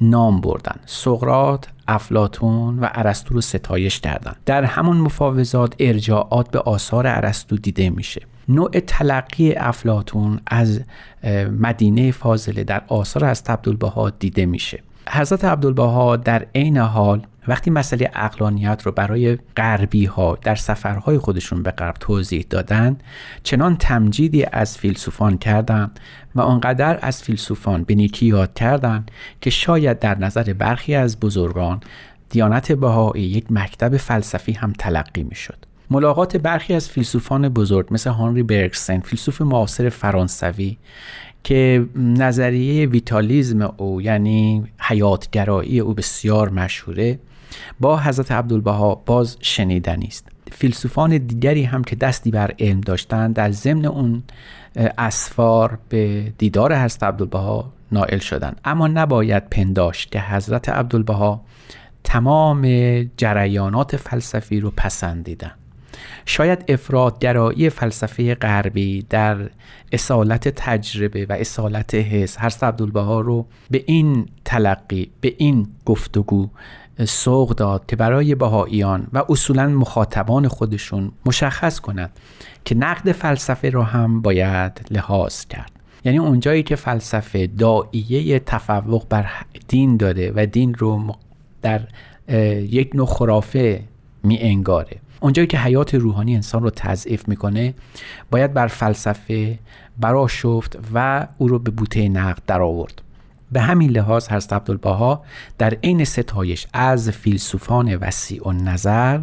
نام 0.00 0.40
بردن. 0.40 0.76
سقرات 0.86 1.68
افلاتون 1.90 2.78
و 2.78 2.88
ارسطو 2.94 3.34
رو 3.34 3.40
ستایش 3.40 4.00
کردند 4.00 4.36
در 4.46 4.64
همون 4.64 4.96
مفاوضات 4.96 5.74
ارجاعات 5.78 6.50
به 6.50 6.58
آثار 6.58 7.06
ارسطو 7.06 7.56
دیده 7.56 7.90
میشه. 7.90 8.22
نوع 8.48 8.70
تلقی 8.70 9.52
افلاتون 9.52 10.40
از 10.46 10.80
مدینه 11.60 12.10
فاضله 12.10 12.64
در 12.64 12.82
آثار 12.88 13.24
از 13.24 13.42
عبدالبها 13.46 14.10
دیده 14.10 14.46
میشه. 14.46 14.82
حضرت 15.10 15.44
عبدالبها 15.44 16.16
در 16.16 16.46
عین 16.54 16.76
حال 16.78 17.26
وقتی 17.50 17.70
مسئله 17.70 18.10
اقلانیت 18.14 18.82
رو 18.82 18.92
برای 18.92 19.38
غربی 19.56 20.04
ها 20.04 20.38
در 20.42 20.54
سفرهای 20.54 21.18
خودشون 21.18 21.62
به 21.62 21.70
غرب 21.70 21.94
توضیح 22.00 22.46
دادن 22.50 22.98
چنان 23.42 23.76
تمجیدی 23.76 24.44
از 24.52 24.78
فیلسوفان 24.78 25.38
کردن 25.38 25.90
و 26.34 26.40
آنقدر 26.40 26.98
از 27.02 27.22
فیلسوفان 27.22 27.82
به 27.82 27.94
نیکی 27.94 28.26
یاد 28.26 28.54
کردن 28.54 29.06
که 29.40 29.50
شاید 29.50 29.98
در 29.98 30.18
نظر 30.18 30.52
برخی 30.52 30.94
از 30.94 31.20
بزرگان 31.20 31.80
دیانت 32.28 32.72
بهایی 32.72 33.24
یک 33.24 33.44
مکتب 33.50 33.96
فلسفی 33.96 34.52
هم 34.52 34.72
تلقی 34.78 35.22
می 35.22 35.34
شد. 35.34 35.56
ملاقات 35.90 36.36
برخی 36.36 36.74
از 36.74 36.88
فیلسوفان 36.88 37.48
بزرگ 37.48 37.86
مثل 37.90 38.10
هانری 38.10 38.42
برگسن 38.42 39.00
فیلسوف 39.00 39.40
معاصر 39.42 39.88
فرانسوی 39.88 40.76
که 41.44 41.86
نظریه 41.96 42.86
ویتالیزم 42.86 43.74
او 43.76 44.02
یعنی 44.02 44.64
حیاتگرایی 44.78 45.80
او 45.80 45.94
بسیار 45.94 46.48
مشهوره 46.48 47.18
با 47.80 47.98
حضرت 47.98 48.32
عبدالبها 48.32 48.94
باز 48.94 49.36
شنیدنی 49.40 50.06
است. 50.06 50.28
فیلسوفان 50.52 51.18
دیگری 51.18 51.64
هم 51.64 51.84
که 51.84 51.96
دستی 51.96 52.30
بر 52.30 52.54
علم 52.58 52.80
داشتند 52.80 53.34
در 53.34 53.50
ضمن 53.50 53.84
اون 53.84 54.22
اسفار 54.98 55.78
به 55.88 56.32
دیدار 56.38 56.76
حضرت 56.76 57.02
عبدالبها 57.02 57.72
نائل 57.92 58.18
شدند. 58.18 58.60
اما 58.64 58.88
نباید 58.88 59.48
پنداشت 59.50 60.12
که 60.12 60.20
حضرت 60.20 60.68
عبدالبها 60.68 61.40
تمام 62.04 62.62
جریانات 63.16 63.96
فلسفی 63.96 64.60
رو 64.60 64.70
پسندیدن. 64.70 65.52
شاید 66.26 66.64
افرادگرایی 66.68 67.70
فلسفه 67.70 68.34
غربی 68.34 69.06
در 69.10 69.50
اصالت 69.92 70.48
تجربه 70.48 71.26
و 71.26 71.32
اصالت 71.32 71.94
حس 71.94 72.38
حضرت 72.38 72.64
عبدالبها 72.64 73.20
رو 73.20 73.46
به 73.70 73.84
این 73.86 74.28
تلقی 74.44 75.10
به 75.20 75.34
این 75.38 75.68
گفتگو 75.84 76.48
سوق 77.04 77.54
داد 77.54 77.86
که 77.86 77.96
برای 77.96 78.34
بهاییان 78.34 79.06
و 79.12 79.24
اصولا 79.28 79.68
مخاطبان 79.68 80.48
خودشون 80.48 81.12
مشخص 81.26 81.80
کنند 81.80 82.10
که 82.64 82.74
نقد 82.74 83.12
فلسفه 83.12 83.70
رو 83.70 83.82
هم 83.82 84.22
باید 84.22 84.86
لحاظ 84.90 85.44
کرد. 85.44 85.72
یعنی 86.04 86.18
اونجایی 86.18 86.62
که 86.62 86.76
فلسفه 86.76 87.46
دائیه 87.46 88.38
تفوق 88.38 89.08
بر 89.08 89.26
دین 89.68 89.96
داره 89.96 90.32
و 90.36 90.46
دین 90.46 90.74
رو 90.74 91.16
در 91.62 91.80
یک 92.70 92.90
نوع 92.94 93.06
خرافه 93.06 93.84
می 94.22 94.38
انگاره 94.38 94.96
اونجایی 95.20 95.46
که 95.46 95.58
حیات 95.58 95.94
روحانی 95.94 96.34
انسان 96.34 96.62
رو 96.62 96.70
تضعیف 96.70 97.28
می‌کنه 97.28 97.74
باید 98.30 98.54
بر 98.54 98.66
فلسفه 98.66 99.58
برا 99.98 100.26
شفت 100.28 100.78
و 100.94 101.26
او 101.38 101.48
رو 101.48 101.58
به 101.58 101.70
بوته 101.70 102.08
نقد 102.08 102.42
در 102.46 102.60
آورد 102.60 103.02
به 103.52 103.60
همین 103.60 103.90
لحاظ 103.90 104.28
حضرت 104.28 104.52
عبدالبها 104.52 105.24
در 105.58 105.74
عین 105.74 106.04
ستایش 106.04 106.66
از 106.72 107.10
فیلسوفان 107.10 107.96
وسیع 107.96 108.48
و 108.48 108.52
نظر 108.52 109.20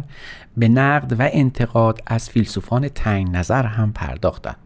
به 0.56 0.68
نقد 0.68 1.20
و 1.20 1.28
انتقاد 1.32 2.00
از 2.06 2.30
فیلسوفان 2.30 2.88
تنگ 2.88 3.36
نظر 3.36 3.66
هم 3.66 3.92
پرداختند. 3.92 4.56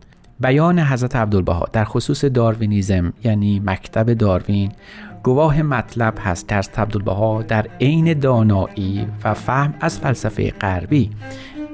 بیان 0.41 0.79
حضرت 0.79 1.17
عبدالبها 1.17 1.69
در 1.73 1.85
خصوص 1.85 2.25
داروینیزم 2.25 3.13
یعنی 3.25 3.63
مکتب 3.65 4.13
داروین 4.13 4.73
گواه 5.23 5.63
مطلب 5.63 6.15
هست. 6.21 6.49
که 6.49 6.57
حضرت 6.57 6.79
عبدالبها 6.79 7.43
در 7.43 7.67
عین 7.81 8.19
دانایی 8.19 9.07
و 9.25 9.35
فهم 9.35 9.75
از 9.81 9.99
فلسفه 9.99 10.51
غربی 10.51 11.11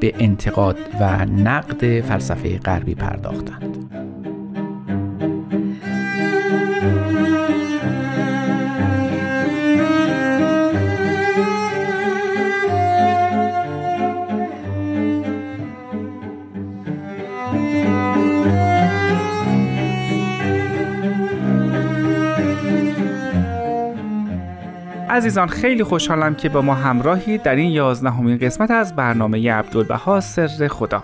به 0.00 0.14
انتقاد 0.18 0.76
و 1.00 1.25
نقد 1.25 2.00
فلسفه 2.00 2.59
غربی 2.59 2.95
پرداختند. 2.95 3.76
عزیزان 25.11 25.49
خیلی 25.49 25.85
خوشحالم 25.85 26.35
که 26.35 26.49
با 26.49 26.62
ما 26.62 26.75
همراهی 26.75 27.38
در 27.38 27.57
این 27.57 27.71
یازدهمین 27.71 28.38
قسمت 28.38 28.71
از 28.71 28.97
برنامه 28.97 29.53
عبدالبها 29.53 30.21
سر 30.21 30.69
خدا. 30.69 31.03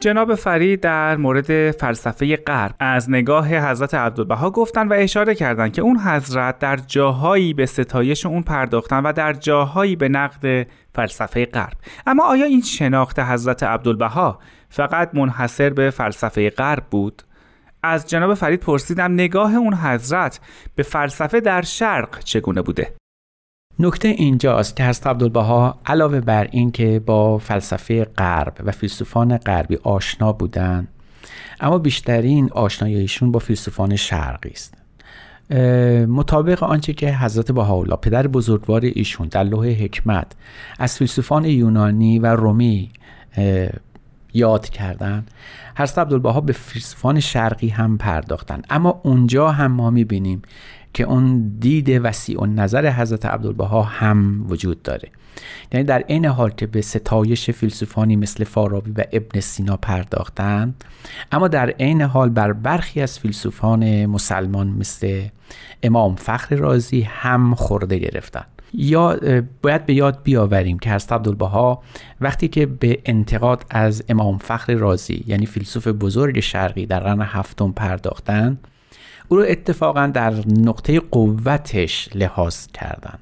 جناب 0.00 0.34
فرید 0.34 0.80
در 0.80 1.16
مورد 1.16 1.70
فلسفه 1.70 2.36
غرب 2.36 2.74
از 2.80 3.10
نگاه 3.10 3.48
حضرت 3.70 3.94
عبدالبها 3.94 4.50
گفتن 4.50 4.88
و 4.88 4.92
اشاره 4.92 5.34
کردند 5.34 5.72
که 5.72 5.82
اون 5.82 5.98
حضرت 5.98 6.58
در 6.58 6.76
جاهایی 6.76 7.54
به 7.54 7.66
ستایش 7.66 8.26
اون 8.26 8.42
پرداختن 8.42 9.02
و 9.02 9.12
در 9.12 9.32
جاهایی 9.32 9.96
به 9.96 10.08
نقد 10.08 10.66
فلسفه 10.94 11.46
غرب. 11.46 11.76
اما 12.06 12.24
آیا 12.24 12.44
این 12.44 12.62
شناخت 12.62 13.18
حضرت 13.20 13.62
عبدالبها 13.62 14.38
فقط 14.68 15.10
منحصر 15.14 15.70
به 15.70 15.90
فلسفه 15.90 16.50
غرب 16.50 16.84
بود؟ 16.90 17.22
از 17.82 18.08
جناب 18.08 18.34
فرید 18.34 18.60
پرسیدم 18.60 19.12
نگاه 19.12 19.54
اون 19.54 19.74
حضرت 19.74 20.40
به 20.74 20.82
فلسفه 20.82 21.40
در 21.40 21.62
شرق 21.62 22.18
چگونه 22.18 22.62
بوده؟ 22.62 22.94
نکته 23.78 24.08
اینجاست 24.08 24.76
که 24.76 24.84
حضرت 24.84 25.06
عبدالبها 25.06 25.78
علاوه 25.86 26.20
بر 26.20 26.48
اینکه 26.50 27.02
با 27.06 27.38
فلسفه 27.38 28.04
غرب 28.04 28.54
و 28.64 28.70
فیلسوفان 28.70 29.36
غربی 29.36 29.78
آشنا 29.82 30.32
بودند 30.32 30.88
اما 31.60 31.78
بیشترین 31.78 32.50
آشناییشون 32.52 33.32
با 33.32 33.38
فیلسوفان 33.38 33.96
شرقی 33.96 34.50
است. 34.50 34.74
مطابق 36.06 36.62
آنچه 36.62 36.92
که 36.92 37.16
حضرت 37.16 37.52
بهاءالله 37.52 37.96
پدر 37.96 38.26
بزرگوار 38.26 38.80
ایشون 38.84 39.28
در 39.28 39.44
لوح 39.44 39.66
حکمت 39.66 40.32
از 40.78 40.98
فیلسوفان 40.98 41.44
یونانی 41.44 42.18
و 42.18 42.26
رومی 42.26 42.90
یاد 44.34 44.68
کردن 44.68 45.26
حضرت 45.76 45.98
عبدالبها 45.98 46.40
به 46.40 46.52
فیلسوفان 46.52 47.20
شرقی 47.20 47.68
هم 47.68 47.98
پرداختن 47.98 48.62
اما 48.70 49.00
اونجا 49.02 49.50
هم 49.50 49.72
ما 49.72 49.90
می‌بینیم 49.90 50.42
که 50.94 51.04
اون 51.04 51.56
دید 51.58 51.88
وسیع 52.04 52.40
و 52.40 52.46
نظر 52.46 52.90
حضرت 52.90 53.26
عبدالبها 53.26 53.82
هم 53.82 54.46
وجود 54.48 54.82
داره. 54.82 55.08
یعنی 55.72 55.84
در 55.84 56.04
این 56.06 56.26
حال 56.26 56.50
که 56.50 56.66
به 56.66 56.82
ستایش 56.82 57.50
فیلسوفانی 57.50 58.16
مثل 58.16 58.44
فارابی 58.44 58.90
و 58.90 59.04
ابن 59.12 59.40
سینا 59.40 59.76
پرداختند 59.76 60.84
اما 61.32 61.48
در 61.48 61.70
عین 61.70 62.02
حال 62.02 62.28
بر 62.28 62.52
برخی 62.52 63.00
از 63.00 63.18
فیلسوفان 63.18 64.06
مسلمان 64.06 64.66
مثل 64.66 65.22
امام 65.82 66.14
فخر 66.14 66.56
رازی 66.56 67.00
هم 67.00 67.54
خورده 67.54 67.98
گرفتند 67.98 68.46
یا 68.74 69.16
باید 69.62 69.86
به 69.86 69.94
یاد 69.94 70.22
بیاوریم 70.22 70.78
که 70.78 70.90
حضرت 70.90 71.12
عبدالبها 71.12 71.82
وقتی 72.20 72.48
که 72.48 72.66
به 72.66 72.98
انتقاد 73.04 73.64
از 73.70 74.04
امام 74.08 74.38
فخر 74.38 74.74
رازی 74.74 75.24
یعنی 75.26 75.46
فیلسوف 75.46 75.88
بزرگ 75.88 76.40
شرقی 76.40 76.86
در 76.86 77.00
قرن 77.00 77.20
هفتم 77.22 77.72
پرداختند 77.72 78.68
او 79.28 79.36
رو 79.36 79.44
اتفاقا 79.48 80.06
در 80.06 80.34
نقطه 80.46 81.00
قوتش 81.00 82.08
لحاظ 82.14 82.66
کردن 82.66 83.18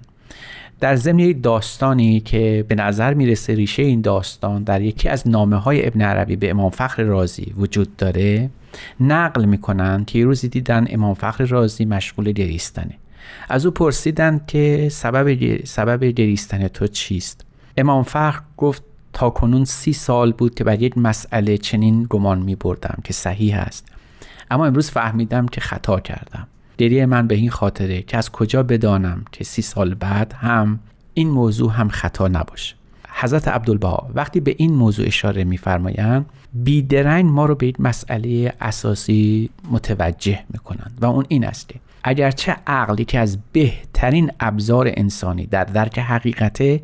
در 0.81 0.97
ضمن 0.97 1.33
داستانی 1.43 2.21
که 2.21 2.65
به 2.69 2.75
نظر 2.75 3.15
می‌رسه 3.15 3.55
ریشه 3.55 3.83
این 3.83 4.01
داستان 4.01 4.63
در 4.63 4.83
یکی 4.83 5.09
از 5.09 5.29
نامه 5.29 5.57
های 5.57 5.87
ابن 5.87 6.03
عربی 6.03 6.37
به 6.37 6.51
امام 6.51 6.71
فخر 6.71 7.03
رازی 7.03 7.55
وجود 7.57 7.97
داره 7.97 8.51
نقل 9.01 9.45
می‌کنن 9.45 10.05
که 10.05 10.19
یه 10.19 10.25
روزی 10.25 10.49
دیدن 10.49 10.87
امام 10.91 11.15
فخر 11.15 11.45
رازی 11.45 11.85
مشغول 11.85 12.33
گریستنه. 12.33 12.95
از 13.49 13.67
او 13.67 13.73
پرسیدن 13.73 14.41
که 14.47 14.89
سبب, 14.91 15.65
سبب 15.65 16.05
گریستن 16.05 16.69
تو 16.69 16.87
چیست؟ 16.87 17.45
امام 17.77 18.03
فخر 18.03 18.41
گفت 18.57 18.83
تا 19.13 19.31
کنون 19.31 19.65
سی 19.65 19.93
سال 19.93 20.33
بود 20.33 20.55
که 20.55 20.65
بر 20.65 20.83
یک 20.83 20.99
مسئله 20.99 21.59
چنین 21.59 22.07
گمان 22.11 22.39
می 22.39 22.55
بردم 22.55 22.99
که 23.05 23.13
صحیح 23.13 23.59
است. 23.59 23.87
اما 24.53 24.67
امروز 24.67 24.91
فهمیدم 24.91 25.47
که 25.47 25.61
خطا 25.61 26.01
کردم. 26.01 26.47
گریه 26.79 27.07
من 27.07 27.27
به 27.27 27.35
این 27.35 27.51
خاطره 27.51 28.03
که 28.03 28.17
از 28.17 28.33
کجا 28.33 28.63
بدانم 28.63 29.25
که 29.33 29.45
سی 29.45 29.63
سال 29.63 29.95
بعد 29.95 30.33
هم 30.33 30.79
این 31.15 31.31
موضوع 31.31 31.73
هم 31.73 31.89
خطا 31.89 32.29
نباشه. 32.29 32.75
حضرت 33.09 33.49
عبدالبها 33.49 34.11
وقتی 34.15 34.41
به 34.41 34.55
این 34.59 34.75
موضوع 34.75 35.07
اشاره 35.07 35.45
میفرمایند 35.45 36.27
بیدرنگ 36.55 37.25
ما 37.25 37.47
رو 37.47 37.55
به 37.55 37.67
این 37.67 37.75
مسئله 37.79 38.53
اساسی 38.61 39.51
متوجه 39.71 40.39
می‌کنند 40.51 40.99
و 41.01 41.07
اون 41.07 41.25
این 41.29 41.45
است 41.45 41.71
اگرچه 42.05 42.57
عقلی 42.67 43.05
که 43.05 43.19
از 43.19 43.39
بهترین 43.53 44.31
ابزار 44.41 44.93
انسانی 44.97 45.47
در 45.47 45.65
درک 45.65 45.99
حقیقته 45.99 46.83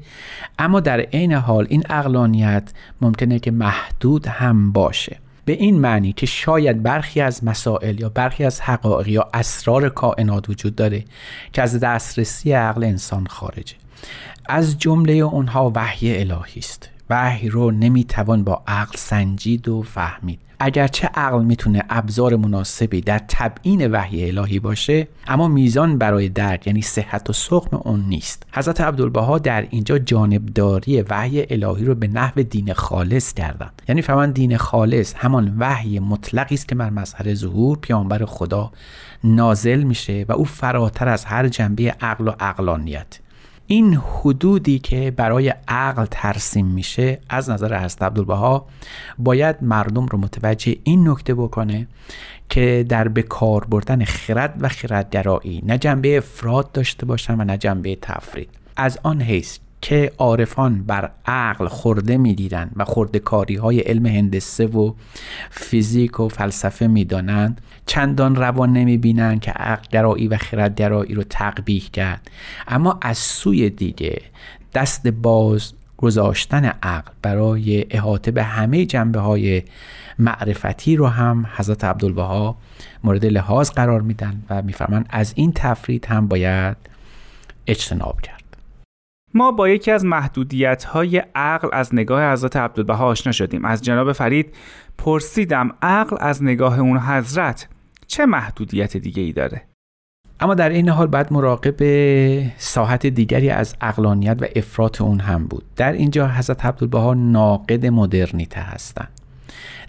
اما 0.58 0.80
در 0.80 1.00
عین 1.00 1.32
حال 1.32 1.66
این 1.68 1.82
اقلانیت 1.90 2.72
ممکنه 3.00 3.38
که 3.38 3.50
محدود 3.50 4.26
هم 4.26 4.72
باشه. 4.72 5.16
به 5.48 5.54
این 5.54 5.80
معنی 5.80 6.12
که 6.12 6.26
شاید 6.26 6.82
برخی 6.82 7.20
از 7.20 7.44
مسائل 7.44 8.00
یا 8.00 8.08
برخی 8.08 8.44
از 8.44 8.60
حقایق 8.60 9.08
یا 9.08 9.28
اسرار 9.34 9.88
کائنات 9.88 10.48
وجود 10.48 10.74
داره 10.74 11.04
که 11.52 11.62
از 11.62 11.80
دسترسی 11.80 12.52
عقل 12.52 12.84
انسان 12.84 13.26
خارجه. 13.26 13.74
از 14.46 14.78
جمله 14.78 15.12
اونها 15.12 15.72
وحی 15.74 16.18
الهی 16.18 16.58
است. 16.60 16.88
وحی 17.10 17.48
رو 17.48 17.70
نمی‌توان 17.70 18.44
با 18.44 18.62
عقل 18.66 18.96
سنجید 18.96 19.68
و 19.68 19.82
فهمید. 19.82 20.47
اگرچه 20.60 21.10
عقل 21.14 21.44
می‌تونه 21.44 21.82
ابزار 21.90 22.36
مناسبی 22.36 23.00
در 23.00 23.20
تبیین 23.28 23.90
وحی 23.90 24.28
الهی 24.28 24.58
باشه 24.58 25.08
اما 25.26 25.48
میزان 25.48 25.98
برای 25.98 26.28
درک 26.28 26.66
یعنی 26.66 26.82
صحت 26.82 27.30
و 27.30 27.32
سقم 27.32 27.76
اون 27.84 28.00
نیست. 28.00 28.46
حضرت 28.52 28.80
عبدالبها 28.80 29.38
در 29.38 29.66
اینجا 29.70 29.98
جانبداری 29.98 31.02
وحی 31.02 31.46
الهی 31.50 31.84
رو 31.84 31.94
به 31.94 32.08
نحو 32.08 32.42
دین 32.42 32.72
خالص 32.72 33.34
کردن 33.34 33.70
یعنی 33.88 34.02
فهمن 34.02 34.30
دین 34.30 34.56
خالص 34.56 35.14
همان 35.16 35.56
وحی 35.58 35.98
مطلقی 35.98 36.54
است 36.54 36.68
که 36.68 36.74
بر 36.74 36.90
مظهر 36.90 37.34
ظهور 37.34 37.78
پیامبر 37.78 38.24
خدا 38.24 38.72
نازل 39.24 39.82
میشه 39.82 40.24
و 40.28 40.32
او 40.32 40.44
فراتر 40.44 41.08
از 41.08 41.24
هر 41.24 41.48
جنبه 41.48 41.94
عقل 42.00 42.28
و 42.28 42.32
عقلانیت. 42.40 43.18
این 43.70 43.94
حدودی 43.94 44.78
که 44.78 45.10
برای 45.16 45.54
عقل 45.68 46.06
ترسیم 46.10 46.66
میشه 46.66 47.18
از 47.28 47.50
نظر 47.50 47.84
حضرت 47.84 48.02
عبدالبها 48.02 48.66
باید 49.18 49.56
مردم 49.62 50.06
رو 50.06 50.18
متوجه 50.18 50.76
این 50.84 51.08
نکته 51.08 51.34
بکنه 51.34 51.86
که 52.48 52.86
در 52.88 53.08
به 53.08 53.22
کار 53.22 53.64
بردن 53.64 54.04
خرد 54.04 54.54
و 54.60 54.68
خردگرایی 54.68 55.62
نه 55.66 55.78
جنبه 55.78 56.16
افراد 56.16 56.72
داشته 56.72 57.06
باشن 57.06 57.40
و 57.40 57.44
نه 57.44 57.56
جنبه 57.56 57.96
تفرید. 58.02 58.48
از 58.76 58.98
آن 59.02 59.22
حیث 59.22 59.58
که 59.80 60.12
عارفان 60.18 60.82
بر 60.82 61.10
عقل 61.26 61.68
خورده 61.68 62.16
می‌دیدند 62.16 62.72
و 62.76 62.84
خورده 62.84 63.18
کاری 63.18 63.56
های 63.56 63.80
علم 63.80 64.06
هندسه 64.06 64.66
و 64.66 64.92
فیزیک 65.50 66.20
و 66.20 66.28
فلسفه 66.28 66.86
می‌دانند 66.86 67.60
چندان 67.86 68.36
روان 68.36 68.72
نمی 68.72 68.98
بینند 68.98 69.40
که 69.40 69.50
عقل 69.50 69.86
گرایی 69.90 70.28
و 70.28 70.36
خردگرایی 70.36 71.14
رو 71.14 71.22
تقبیح 71.22 71.88
کرد 71.92 72.30
اما 72.68 72.98
از 73.02 73.18
سوی 73.18 73.70
دیگه 73.70 74.20
دست 74.74 75.08
باز 75.08 75.72
گذاشتن 75.96 76.64
عقل 76.64 77.12
برای 77.22 77.86
احاطه 77.90 78.30
به 78.30 78.42
همه 78.42 78.86
جنبه 78.86 79.20
های 79.20 79.62
معرفتی 80.18 80.96
رو 80.96 81.06
هم 81.06 81.46
حضرت 81.56 81.84
عبدالبها 81.84 82.56
مورد 83.04 83.26
لحاظ 83.26 83.70
قرار 83.70 84.00
میدن 84.00 84.42
و 84.50 84.62
میفرمند 84.62 85.06
از 85.10 85.32
این 85.36 85.52
تفرید 85.54 86.06
هم 86.06 86.28
باید 86.28 86.76
اجتناب 87.66 88.20
کرد. 88.20 88.37
ما 89.34 89.52
با 89.52 89.68
یکی 89.68 89.90
از 89.90 90.04
محدودیت 90.04 90.84
های 90.84 91.22
عقل 91.34 91.68
از 91.72 91.94
نگاه 91.94 92.32
حضرت 92.32 92.56
عبدالبها 92.56 93.06
آشنا 93.06 93.32
شدیم. 93.32 93.64
از 93.64 93.82
جناب 93.82 94.12
فرید 94.12 94.54
پرسیدم 94.98 95.70
عقل 95.82 96.16
از 96.20 96.42
نگاه 96.42 96.80
اون 96.80 96.98
حضرت 96.98 97.68
چه 98.06 98.26
محدودیت 98.26 98.96
دیگه 98.96 99.22
ای 99.22 99.32
داره؟ 99.32 99.62
اما 100.40 100.54
در 100.54 100.68
این 100.68 100.88
حال 100.88 101.06
باید 101.06 101.32
مراقب 101.32 101.76
ساحت 102.56 103.06
دیگری 103.06 103.50
از 103.50 103.74
اقلانیت 103.80 104.36
و 104.40 104.46
افراط 104.56 105.00
اون 105.00 105.20
هم 105.20 105.46
بود. 105.46 105.64
در 105.76 105.92
اینجا 105.92 106.28
حضرت 106.28 106.64
عبدالبها 106.64 107.14
ناقد 107.14 107.86
مدرنیته 107.86 108.60
هستند. 108.60 109.08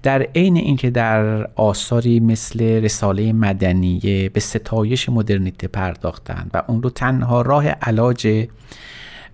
در 0.03 0.21
عین 0.21 0.57
اینکه 0.57 0.89
در 0.89 1.43
آثاری 1.55 2.19
مثل 2.19 2.63
رساله 2.63 3.33
مدنیه 3.33 4.29
به 4.29 4.39
ستایش 4.39 5.09
مدرنیته 5.09 5.67
پرداختند 5.67 6.51
و 6.53 6.63
اون 6.67 6.83
رو 6.83 6.89
تنها 6.89 7.41
راه 7.41 7.67
علاج 7.67 8.47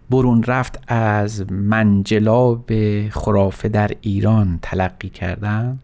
برون 0.09 0.43
رفت 0.43 0.79
از 0.87 1.51
منجلاب 1.51 2.71
خرافه 3.09 3.69
در 3.69 3.91
ایران 4.01 4.59
تلقی 4.61 5.09
کردن. 5.09 5.79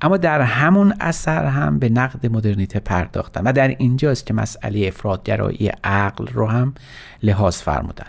اما 0.00 0.16
در 0.16 0.40
همون 0.40 0.94
اثر 1.00 1.44
هم 1.44 1.78
به 1.78 1.88
نقد 1.88 2.26
مدرنیته 2.26 2.80
پرداختن 2.80 3.42
و 3.44 3.52
در 3.52 3.68
اینجاست 3.68 4.26
که 4.26 4.34
مسئله 4.34 4.86
افرادگرایی 4.86 5.68
عقل 5.84 6.26
رو 6.26 6.46
هم 6.46 6.74
لحاظ 7.22 7.56
فرمودن. 7.56 8.06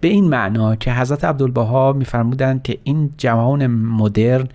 به 0.00 0.08
این 0.08 0.28
معنا 0.28 0.76
که 0.76 0.92
حضرت 0.92 1.24
عبدالبها 1.24 1.92
میفرمودند 1.92 2.62
که 2.62 2.78
این 2.82 3.14
جهان 3.18 3.66
مدرن 3.66 4.48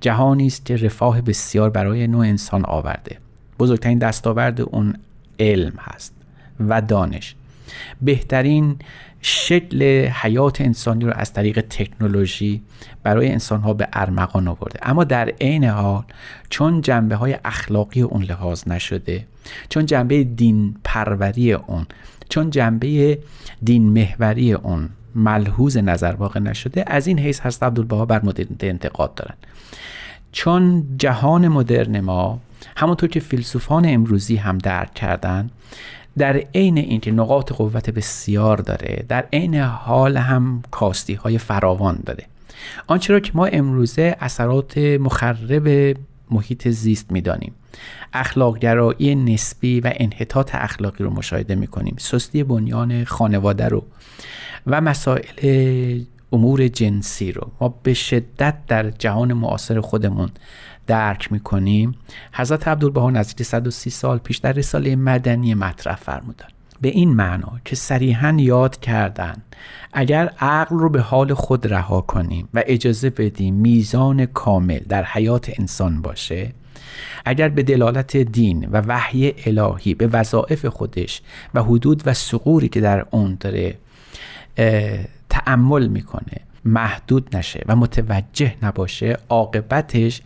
جهانی 0.00 0.46
است 0.46 0.66
که 0.66 0.76
رفاه 0.76 1.20
بسیار 1.20 1.70
برای 1.70 2.06
نوع 2.06 2.26
انسان 2.26 2.64
آورده. 2.64 3.18
بزرگترین 3.58 3.98
دستاورد 3.98 4.60
اون 4.60 4.94
علم 5.40 5.72
هست 5.78 6.14
و 6.60 6.80
دانش. 6.80 7.34
بهترین 8.00 8.78
شکل 9.20 9.82
حیات 10.06 10.60
انسانی 10.60 11.04
رو 11.04 11.12
از 11.14 11.32
طریق 11.32 11.60
تکنولوژی 11.60 12.62
برای 13.02 13.32
انسان 13.32 13.60
ها 13.60 13.74
به 13.74 13.88
ارمغان 13.92 14.48
آورده. 14.48 14.78
اما 14.82 15.04
در 15.04 15.28
عین 15.28 15.64
حال 15.64 16.04
چون 16.50 16.80
جنبه 16.80 17.16
های 17.16 17.38
اخلاقی 17.44 18.02
اون 18.02 18.22
لحاظ 18.22 18.68
نشده 18.68 19.26
چون 19.68 19.86
جنبه 19.86 20.24
دین 20.24 20.76
پروری 20.84 21.52
اون 21.52 21.86
چون 22.28 22.50
جنبه 22.50 23.18
دین 23.62 23.82
محوری 23.82 24.52
اون 24.52 24.88
ملحوظ 25.14 25.76
نظر 25.76 26.12
واقع 26.12 26.40
نشده 26.40 26.84
از 26.86 27.06
این 27.06 27.18
حیث 27.18 27.40
هست 27.40 27.62
عبدالبها 27.62 28.04
بر 28.04 28.24
مدرنیت 28.24 28.64
انتقاد 28.64 29.14
دارن. 29.14 29.34
چون 30.32 30.86
جهان 30.98 31.48
مدرن 31.48 32.00
ما 32.00 32.40
همونطور 32.76 33.08
که 33.08 33.20
فیلسوفان 33.20 33.84
امروزی 33.88 34.36
هم 34.36 34.58
درک 34.58 34.94
کردن 34.94 35.50
در 36.18 36.36
عین 36.36 36.78
اینکه 36.78 37.12
نقاط 37.12 37.52
قوت 37.52 37.90
بسیار 37.90 38.56
داره 38.56 39.04
در 39.08 39.26
عین 39.32 39.54
حال 39.54 40.16
هم 40.16 40.62
کاستی 40.70 41.14
های 41.14 41.38
فراوان 41.38 42.02
داره. 42.06 42.26
آنچه 42.86 43.12
را 43.12 43.20
که 43.20 43.32
ما 43.34 43.46
امروزه 43.46 44.16
اثرات 44.20 44.78
مخرب 44.78 45.96
محیط 46.30 46.68
زیست 46.68 47.12
می‌دانیم 47.12 47.54
اخلاقگرایی 48.12 49.14
نسبی 49.14 49.80
و 49.80 49.92
انحطاط 49.96 50.54
اخلاقی 50.54 51.04
رو 51.04 51.10
مشاهده 51.10 51.54
می‌کنیم 51.54 51.96
سستی 51.98 52.42
بنیان 52.42 53.04
خانواده 53.04 53.68
رو 53.68 53.84
و 54.66 54.80
مسائل 54.80 56.00
امور 56.32 56.68
جنسی 56.68 57.32
رو. 57.32 57.50
ما 57.60 57.74
به 57.82 57.94
شدت 57.94 58.54
در 58.66 58.90
جهان 58.90 59.32
معاصر 59.32 59.80
خودمون 59.80 60.30
درک 60.86 61.32
می‌کنیم. 61.32 61.94
حضرت 62.32 62.68
عبدالبها 62.68 63.10
نزدیک 63.10 63.46
130 63.46 63.90
سال 63.90 64.18
پیش 64.18 64.36
در 64.36 64.52
رساله 64.52 64.96
مدنی 64.96 65.54
مطرح 65.54 65.96
فرمودن 65.96 66.46
به 66.80 66.88
این 66.88 67.10
معنا 67.14 67.52
که 67.64 67.76
صریحا 67.76 68.36
یاد 68.38 68.80
کردن 68.80 69.34
اگر 69.92 70.32
عقل 70.40 70.78
رو 70.78 70.88
به 70.88 71.00
حال 71.00 71.34
خود 71.34 71.72
رها 71.72 72.00
کنیم 72.00 72.48
و 72.54 72.62
اجازه 72.66 73.10
بدیم 73.10 73.54
میزان 73.54 74.26
کامل 74.26 74.80
در 74.88 75.04
حیات 75.04 75.50
انسان 75.58 76.02
باشه 76.02 76.52
اگر 77.24 77.48
به 77.48 77.62
دلالت 77.62 78.16
دین 78.16 78.68
و 78.72 78.82
وحی 78.86 79.34
الهی 79.46 79.94
به 79.94 80.06
وظایف 80.06 80.66
خودش 80.66 81.22
و 81.54 81.62
حدود 81.62 82.02
و 82.06 82.14
سقوری 82.14 82.68
که 82.68 82.80
در 82.80 83.06
اون 83.10 83.36
داره 83.40 83.78
تعمل 85.28 85.86
می‌کنه 85.86 86.45
محدود 86.66 87.36
نشه 87.36 87.64
و 87.66 87.76
متوجه 87.76 88.54
نباشه 88.62 89.18
عاقبتش 89.28 90.22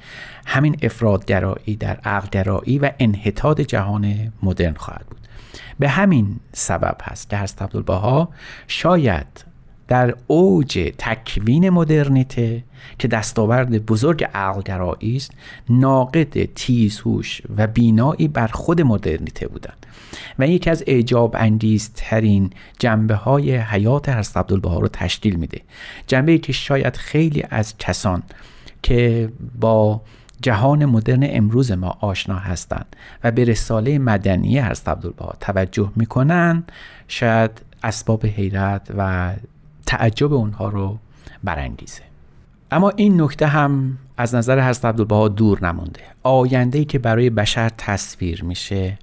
همین 0.47 0.77
افرادگرایی 0.83 1.77
در 1.77 1.97
عقلگرایی 1.97 2.79
و 2.79 2.91
انحطاط 2.99 3.61
جهان 3.61 4.33
مدرن 4.43 4.75
خواهد 4.75 5.07
بود. 5.07 5.21
به 5.79 5.89
همین 5.89 6.41
سبب 6.53 6.97
هست 7.03 7.31
که 7.31 7.37
هست 7.37 7.63
عبدالبها 7.63 8.29
شاید 8.67 9.51
در 9.89 10.15
اوج 10.27 10.93
تکوین 10.99 11.71
مدرنیته 11.71 12.65
که 12.99 13.09
دستاورد 13.09 13.87
بزرگ 13.87 14.25
عقلگرایی 14.35 15.17
است 15.17 15.31
ناقد 15.69 16.45
تیزهوش 16.55 17.43
و 17.57 17.67
بینایی 17.67 18.29
بر 18.29 18.47
خود 18.47 18.81
مدرنیته 18.81 19.49
بودند. 19.49 19.80
و 20.39 20.47
یکی 20.47 20.71
از 20.71 20.85
اعجاب 20.87 21.37
انگیزترین 21.39 22.51
جنبه 22.79 23.15
های 23.15 23.57
حیات 23.57 24.09
حضرت 24.09 24.37
عبدالبها 24.37 24.79
رو 24.79 24.89
تشکیل 24.89 25.37
میده. 25.37 25.61
جنبه 26.07 26.39
که 26.39 26.53
شاید 26.53 26.97
خیلی 26.97 27.45
از 27.51 27.75
کسان 27.79 28.23
که 28.83 29.29
با 29.61 30.01
جهان 30.43 30.85
مدرن 30.85 31.21
امروز 31.23 31.73
ما 31.73 31.97
آشنا 32.01 32.37
هستند 32.37 32.97
و 33.25 33.31
به 33.31 33.45
رساله 33.45 33.99
مدنی 33.99 34.61
حضرت 34.61 34.89
عبدالبها 34.89 35.35
توجه 35.41 35.93
می‌کنن 35.97 36.65
شاید 37.09 37.51
اسباب 37.83 38.27
حیرت 38.27 38.89
و 38.97 39.33
تعجب 39.87 40.33
اونها 40.33 40.69
رو 40.69 40.99
برانگیزه. 41.45 42.03
اما 42.71 42.91
این 42.91 43.21
نکته 43.21 43.47
هم 43.47 43.99
از 44.17 44.35
نظر 44.35 44.69
حضرت 44.69 44.85
عبدالبها 44.85 45.29
دور 45.29 45.67
نمونده. 45.67 46.01
آینده 46.23 46.79
ای 46.79 46.85
که 46.85 46.99
برای 46.99 47.31
بشر 47.31 47.69
تصویر 47.79 48.45
میشه 48.45 48.99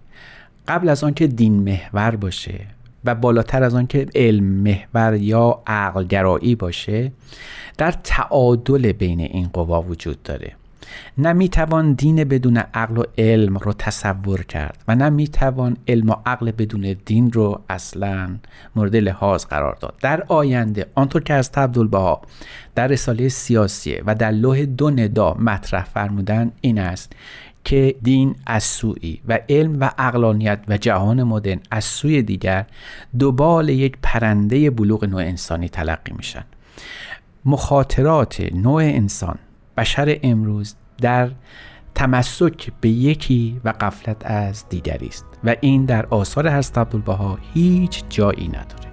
قبل 0.67 0.89
از 0.89 1.03
آنکه 1.03 1.27
دین 1.27 1.53
محور 1.53 2.15
باشه 2.15 2.59
و 3.05 3.15
بالاتر 3.15 3.63
از 3.63 3.75
آنکه 3.75 4.05
علم 4.15 4.43
محور 4.43 5.15
یا 5.15 5.61
عقلگرایی 5.67 6.55
باشه 6.55 7.11
در 7.77 7.91
تعادل 8.03 8.91
بین 8.91 9.19
این 9.19 9.49
قوا 9.53 9.81
وجود 9.81 10.23
داره. 10.23 10.51
نه 11.17 11.33
می‌توان 11.33 11.93
دین 11.93 12.23
بدون 12.23 12.57
عقل 12.57 12.97
و 12.97 13.03
علم 13.17 13.57
رو 13.57 13.73
تصور 13.73 14.43
کرد 14.43 14.83
و 14.87 14.95
نه 14.95 15.09
می‌توان 15.09 15.77
علم 15.87 16.09
و 16.09 16.15
عقل 16.25 16.51
بدون 16.51 16.95
دین 17.05 17.31
رو 17.31 17.61
اصلا 17.69 18.29
مورد 18.75 18.95
لحاظ 18.95 19.45
قرار 19.45 19.77
داد. 19.81 19.93
در 20.01 20.23
آینده 20.27 20.85
آنطور 20.95 21.23
که 21.23 21.33
از 21.33 21.51
عبدالبها 21.55 22.21
در 22.75 22.87
رساله 22.87 23.29
سیاسیه 23.29 24.03
و 24.05 24.15
در 24.15 24.31
لوح 24.31 24.65
دو 24.65 24.89
ندا 24.89 25.33
مطرح 25.33 25.83
فرمودن 25.83 26.51
این 26.61 26.79
است 26.79 27.13
که 27.67 27.95
دین 28.01 28.35
از 28.45 28.63
سوی 28.63 29.21
و 29.27 29.39
علم 29.49 29.79
و 29.79 29.91
اقلانیت 29.97 30.59
و 30.67 30.77
جهان 30.77 31.23
مدرن 31.23 31.59
از 31.71 31.83
سوی 31.83 32.21
دیگر 32.21 32.65
دوبال 33.19 33.69
یک 33.69 33.97
پرنده 34.03 34.69
بلوغ 34.69 35.05
نوع 35.05 35.21
انسانی 35.21 35.69
تلقی 35.69 36.13
میشن. 36.17 36.43
مخاطرات 37.45 38.53
نوع 38.53 38.81
انسان 38.81 39.37
بشر 39.77 40.19
امروز 40.23 40.75
در 41.01 41.31
تمسک 41.95 42.71
به 42.81 42.89
یکی 42.89 43.61
و 43.63 43.73
قفلت 43.81 44.25
از 44.25 44.69
دیگری 44.69 45.07
است 45.07 45.25
و 45.43 45.55
این 45.61 45.85
در 45.85 46.05
آثار 46.05 46.49
حضرت 46.49 46.77
عبدالبها 46.77 47.37
هیچ 47.53 48.03
جایی 48.09 48.47
نداره. 48.47 48.86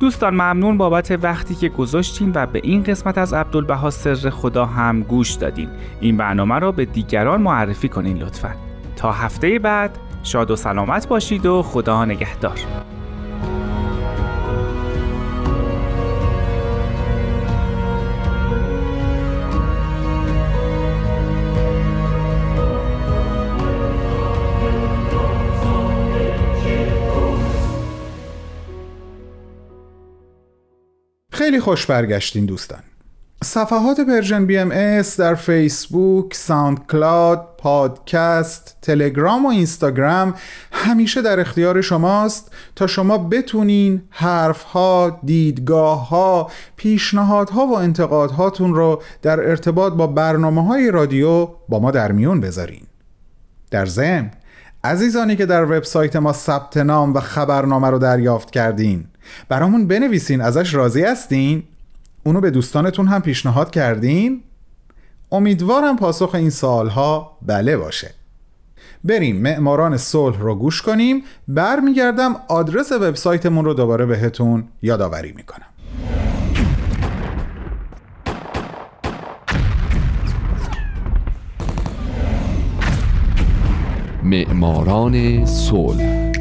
دوستان 0.00 0.34
ممنون 0.34 0.78
بابت 0.78 1.18
وقتی 1.22 1.54
که 1.54 1.68
گذاشتین 1.68 2.32
و 2.34 2.46
به 2.46 2.60
این 2.64 2.82
قسمت 2.82 3.18
از 3.18 3.34
عبدالبها 3.34 3.90
سر 3.90 4.30
خدا 4.30 4.66
هم 4.66 5.02
گوش 5.02 5.32
دادین. 5.32 5.68
این 6.00 6.16
برنامه 6.16 6.58
را 6.58 6.72
به 6.72 6.84
دیگران 6.84 7.42
معرفی 7.42 7.88
کنین 7.88 8.18
لطفا. 8.18 8.54
تا 8.96 9.12
هفته 9.12 9.58
بعد 9.58 9.98
شاد 10.22 10.50
و 10.50 10.56
سلامت 10.56 11.08
باشید 11.08 11.46
و 11.46 11.62
خدا 11.62 12.04
نگهدار. 12.04 12.58
خیلی 31.46 31.60
خوش 31.60 31.86
برگشتین 31.86 32.46
دوستان. 32.46 32.78
صفحات 33.44 34.00
Persian 34.00 34.46
BMS 34.46 35.20
در 35.20 35.34
فیسبوک، 35.34 36.34
ساوند 36.34 36.86
کلاد، 36.86 37.48
پادکست، 37.58 38.76
تلگرام 38.82 39.46
و 39.46 39.48
اینستاگرام 39.48 40.34
همیشه 40.72 41.22
در 41.22 41.40
اختیار 41.40 41.80
شماست 41.80 42.52
تا 42.76 42.86
شما 42.86 43.18
بتونین 43.18 44.02
حرفها، 44.10 45.20
دیدگاهها، 45.24 46.50
پیشنهادها 46.76 47.66
و 47.66 47.78
انتقادهاتون 47.78 48.74
رو 48.74 49.02
در 49.22 49.40
ارتباط 49.40 49.92
با 49.92 50.06
برنامه 50.06 50.66
های 50.66 50.90
رادیو 50.90 51.48
با 51.68 51.78
ما 51.78 51.90
در 51.90 52.12
میون 52.12 52.40
بذارین. 52.40 52.86
در 53.70 53.86
ضمن 53.86 54.30
عزیزانی 54.86 55.36
که 55.36 55.46
در 55.46 55.64
وبسایت 55.64 56.16
ما 56.16 56.32
ثبت 56.32 56.76
نام 56.76 57.14
و 57.14 57.20
خبرنامه 57.20 57.90
رو 57.90 57.98
دریافت 57.98 58.50
کردین 58.50 59.04
برامون 59.48 59.86
بنویسین 59.86 60.40
ازش 60.40 60.74
راضی 60.74 61.02
هستین؟ 61.02 61.62
اونو 62.24 62.40
به 62.40 62.50
دوستانتون 62.50 63.08
هم 63.08 63.22
پیشنهاد 63.22 63.70
کردین؟ 63.70 64.42
امیدوارم 65.32 65.96
پاسخ 65.96 66.34
این 66.34 66.50
سوالها 66.50 67.38
بله 67.46 67.76
باشه. 67.76 68.14
بریم 69.04 69.36
معماران 69.36 69.96
صلح 69.96 70.40
رو 70.40 70.54
گوش 70.54 70.82
کنیم. 70.82 71.22
برمیگردم 71.48 72.36
آدرس 72.48 72.92
وبسایتمون 72.92 73.64
رو 73.64 73.74
دوباره 73.74 74.06
بهتون 74.06 74.64
یادآوری 74.82 75.32
می‌کنم. 75.32 75.66
معماران 84.26 85.46
صلح. 85.46 86.32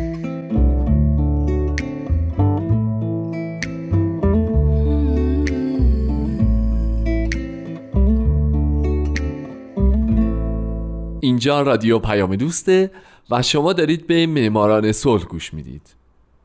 اینجا 11.19 11.62
رادیو 11.62 12.00
پیام 12.00 12.36
دوسته 12.36 12.91
و 13.32 13.41
شما 13.41 13.74
دارید 13.74 14.08
به 14.08 14.28
معماران 14.28 14.91
صلح 14.91 15.24
گوش 15.24 15.54
می‌دید. 15.54 15.95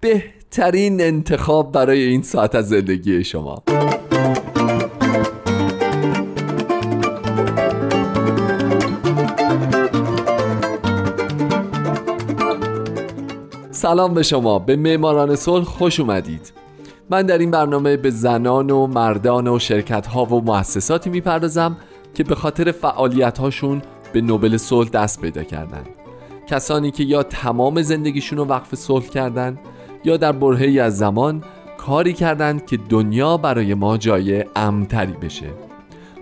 بهترین 0.01 1.01
انتخاب 1.01 1.73
برای 1.73 2.03
این 2.03 2.23
ساعت 2.23 2.55
از 2.55 2.69
زندگی 2.69 3.25
شما. 3.25 3.63
سلام 13.81 14.15
به 14.15 14.23
شما. 14.23 14.59
به 14.59 14.77
معماران 14.77 15.37
صلح 15.37 15.65
خوش 15.65 16.01
اومدید. 16.01 16.53
من 17.11 17.23
در 17.23 17.39
این 17.39 17.51
برنامه 17.51 17.97
به 17.97 18.11
زنان 18.11 18.71
و 18.71 18.87
مردان 18.87 19.49
و 19.49 19.59
شرکت 19.59 20.07
ها 20.07 20.25
و 20.25 20.45
مؤسساتی 20.45 21.11
می‌پردازم 21.11 21.77
که 22.15 22.25
به 22.25 22.35
خاطر 22.35 22.73
فعالیت 22.73 23.39
هاشون 23.39 23.83
به 24.13 24.21
نوبل 24.21 24.57
صلح 24.57 24.89
دست 24.89 25.21
پیدا 25.21 25.43
کردند 25.43 25.87
کسانی 26.47 26.91
که 26.91 27.05
یا 27.05 27.23
تمام 27.23 27.83
زندگیشون 27.83 28.39
رو 28.39 28.45
وقف 28.45 28.75
صلح 28.75 29.07
کردند 29.07 29.59
یا 30.05 30.17
در 30.17 30.33
برهه‌ای 30.33 30.81
از 30.81 30.99
زمان 30.99 31.45
کاری 31.79 32.13
کردند 32.13 32.67
که 32.67 32.77
دنیا 32.77 33.37
برای 33.37 33.75
ما 33.75 33.97
جای 33.97 34.45
امتری 34.57 35.13
بشه. 35.13 35.51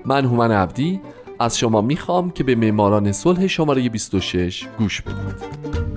من 0.04 0.24
هومن 0.24 0.52
عبدی 0.52 1.00
از 1.38 1.58
شما 1.58 1.80
می‌خوام 1.80 2.30
که 2.30 2.44
به 2.44 2.54
معماران 2.54 3.12
صلح 3.12 3.46
شماره 3.46 3.88
26 3.88 4.66
گوش 4.78 5.02
بدید. 5.02 5.87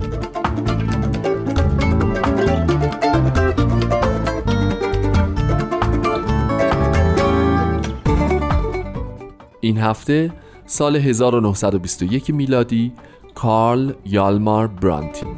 این 9.72 9.80
هفته 9.80 10.32
سال 10.66 10.96
1921 10.96 12.30
میلادی 12.30 12.92
کارل 13.34 13.92
یالمار 14.04 14.66
برانتین 14.66 15.28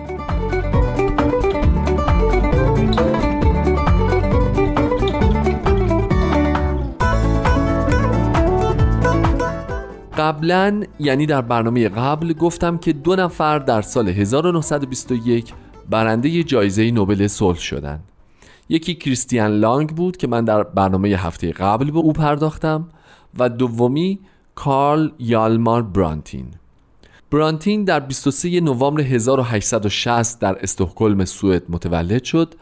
قبلا 10.19 10.83
یعنی 11.01 11.27
در 11.27 11.41
برنامه 11.41 11.89
قبل 11.89 12.33
گفتم 12.33 12.79
که 12.79 12.93
دو 12.93 13.17
نفر 13.17 13.59
در 13.59 13.83
سال 13.83 14.09
1921 14.09 15.55
برنده 15.91 16.43
جایزه 16.43 16.91
نوبل 16.91 17.27
صلح 17.27 17.59
شدند. 17.59 18.05
یکی 18.69 18.95
کریستیان 18.95 19.51
لانگ 19.51 19.89
بود 19.89 20.17
که 20.17 20.27
من 20.27 20.45
در 20.45 20.63
برنامه 20.63 21.09
هفته 21.09 21.53
قبل 21.53 21.91
به 21.91 21.99
او 21.99 22.13
پرداختم 22.13 22.89
و 23.39 23.49
دومی 23.49 24.19
کارل 24.55 25.11
یالمار 25.19 25.83
برانتین 25.83 26.47
برانتین 27.31 27.85
در 27.85 28.01
23 28.01 28.61
نوامبر 28.61 29.01
1860 29.01 30.41
در 30.41 30.59
استکهلم 30.63 31.25
سوئد 31.25 31.63
متولد 31.69 32.25
شد 32.25 32.55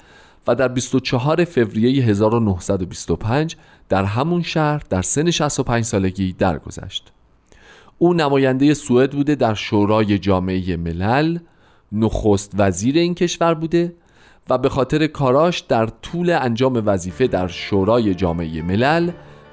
و 0.46 0.54
در 0.54 0.68
24 0.68 1.44
فوریه 1.44 2.04
1925 2.04 3.56
در 3.88 4.04
همون 4.04 4.42
شهر 4.42 4.82
در 4.90 5.02
سن 5.02 5.30
65 5.30 5.84
سالگی 5.84 6.32
درگذشت. 6.32 7.12
او 7.98 8.14
نماینده 8.14 8.74
سوئد 8.74 9.10
بوده 9.10 9.34
در 9.34 9.54
شورای 9.54 10.18
جامعه 10.18 10.76
ملل، 10.76 11.38
نخست 11.92 12.52
وزیر 12.58 12.98
این 12.98 13.14
کشور 13.14 13.54
بوده 13.54 13.94
و 14.50 14.58
به 14.58 14.68
خاطر 14.68 15.06
کاراش 15.06 15.60
در 15.60 15.86
طول 15.86 16.30
انجام 16.30 16.82
وظیفه 16.86 17.26
در 17.26 17.48
شورای 17.48 18.14
جامعه 18.14 18.62
ملل 18.62 19.10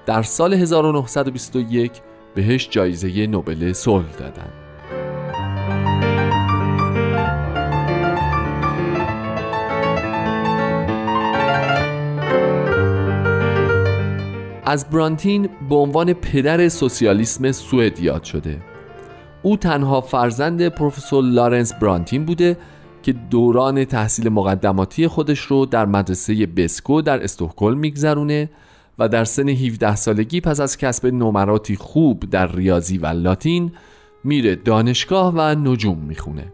در 0.09 0.23
سال 0.23 0.53
1921 0.53 1.91
بهش 2.35 2.69
جایزه 2.69 3.27
نوبل 3.27 3.73
صلح 3.73 4.11
دادن. 4.19 4.49
از 14.65 14.89
برانتین 14.89 15.49
به 15.69 15.75
عنوان 15.75 16.13
پدر 16.13 16.69
سوسیالیسم 16.69 17.51
سوئد 17.51 17.99
یاد 17.99 18.23
شده. 18.23 18.61
او 19.41 19.57
تنها 19.57 20.01
فرزند 20.01 20.67
پروفسور 20.67 21.23
لارنس 21.23 21.73
برانتین 21.73 22.25
بوده 22.25 22.57
که 23.03 23.13
دوران 23.13 23.85
تحصیل 23.85 24.29
مقدماتی 24.29 25.07
خودش 25.07 25.39
رو 25.39 25.65
در 25.65 25.85
مدرسه 25.85 26.45
بسکو 26.45 27.01
در 27.01 27.23
استکهلم 27.23 27.77
میگذرونه 27.77 28.49
و 28.99 29.09
در 29.09 29.23
سن 29.23 29.49
17 29.49 29.95
سالگی 29.95 30.41
پس 30.41 30.59
از 30.59 30.77
کسب 30.77 31.05
نمراتی 31.05 31.75
خوب 31.75 32.29
در 32.29 32.51
ریاضی 32.55 32.97
و 32.97 33.05
لاتین 33.05 33.71
میره 34.23 34.55
دانشگاه 34.55 35.33
و 35.35 35.41
نجوم 35.41 35.97
می‌خونه. 35.97 36.53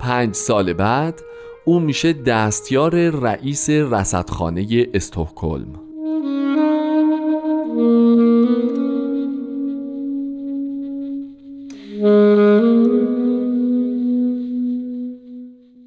پنج 0.00 0.34
سال 0.34 0.72
بعد 0.72 1.20
او 1.64 1.80
میشه 1.80 2.12
دستیار 2.12 3.10
رئیس 3.10 3.70
رصدخانه 3.70 4.86
استوکلم 4.94 5.80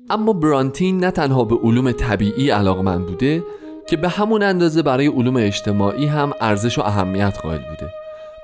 اما 0.10 0.34
برانتین 0.34 0.98
نه 0.98 1.12
تنها 1.12 1.44
به 1.44 1.56
علوم 1.56 1.92
طبیعی 1.92 2.50
علاقمند 2.50 3.06
بوده 3.06 3.44
که 3.88 3.98
به 3.98 4.10
همون 4.10 4.44
اندازه 4.44 4.82
برای 4.82 5.08
علوم 5.08 5.36
اجتماعی 5.38 6.06
هم 6.06 6.34
ارزش 6.42 6.78
و 6.78 6.82
اهمیت 6.82 7.40
قائل 7.44 7.62
بوده. 7.70 7.90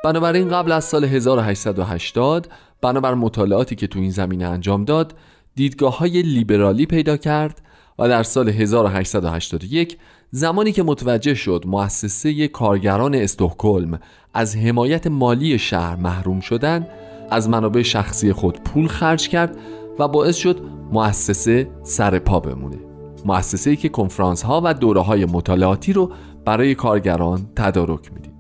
بنابراین 0.04 0.50
قبل 0.50 0.72
از 0.72 0.84
سال 0.84 1.04
1880 1.04 2.48
بنابر 2.82 3.14
مطالعاتی 3.14 3.76
که 3.76 3.88
تو 3.88 4.00
این 4.00 4.12
زمینه 4.12 4.46
انجام 4.46 4.86
داد 4.86 5.14
دیدگاه 5.56 5.98
های 5.98 6.22
لیبرالی 6.22 6.86
پیدا 6.86 7.18
کرد 7.18 7.62
و 8.00 8.10
در 8.10 8.24
سال 8.24 8.50
1881 8.50 9.98
زمانی 10.32 10.72
که 10.72 10.84
متوجه 10.84 11.34
شد 11.34 11.64
مؤسسه 11.68 12.48
کارگران 12.48 13.16
استوکلم 13.16 14.00
از 14.34 14.56
حمایت 14.56 15.08
مالی 15.08 15.60
شهر 15.60 15.96
محروم 15.96 16.40
شدن 16.40 16.88
از 17.30 17.50
منابع 17.50 17.82
شخصی 17.82 18.34
خود 18.34 18.64
پول 18.64 18.88
خرج 18.88 19.30
کرد 19.30 19.58
و 20.00 20.08
باعث 20.08 20.36
شد 20.36 20.62
مؤسسه 20.92 21.70
سر 21.84 22.20
پا 22.20 22.40
بمونه. 22.40 22.87
مؤسسه‌ای 23.28 23.76
که 23.76 23.90
کنفرانس 23.90 24.44
ها 24.44 24.62
و 24.64 24.74
دوره 24.74 25.02
های 25.02 25.26
مطالعاتی 25.26 25.94
رو 25.94 26.12
برای 26.46 26.76
کارگران 26.76 27.50
تدارک 27.56 28.14
می‌دید 28.14 28.38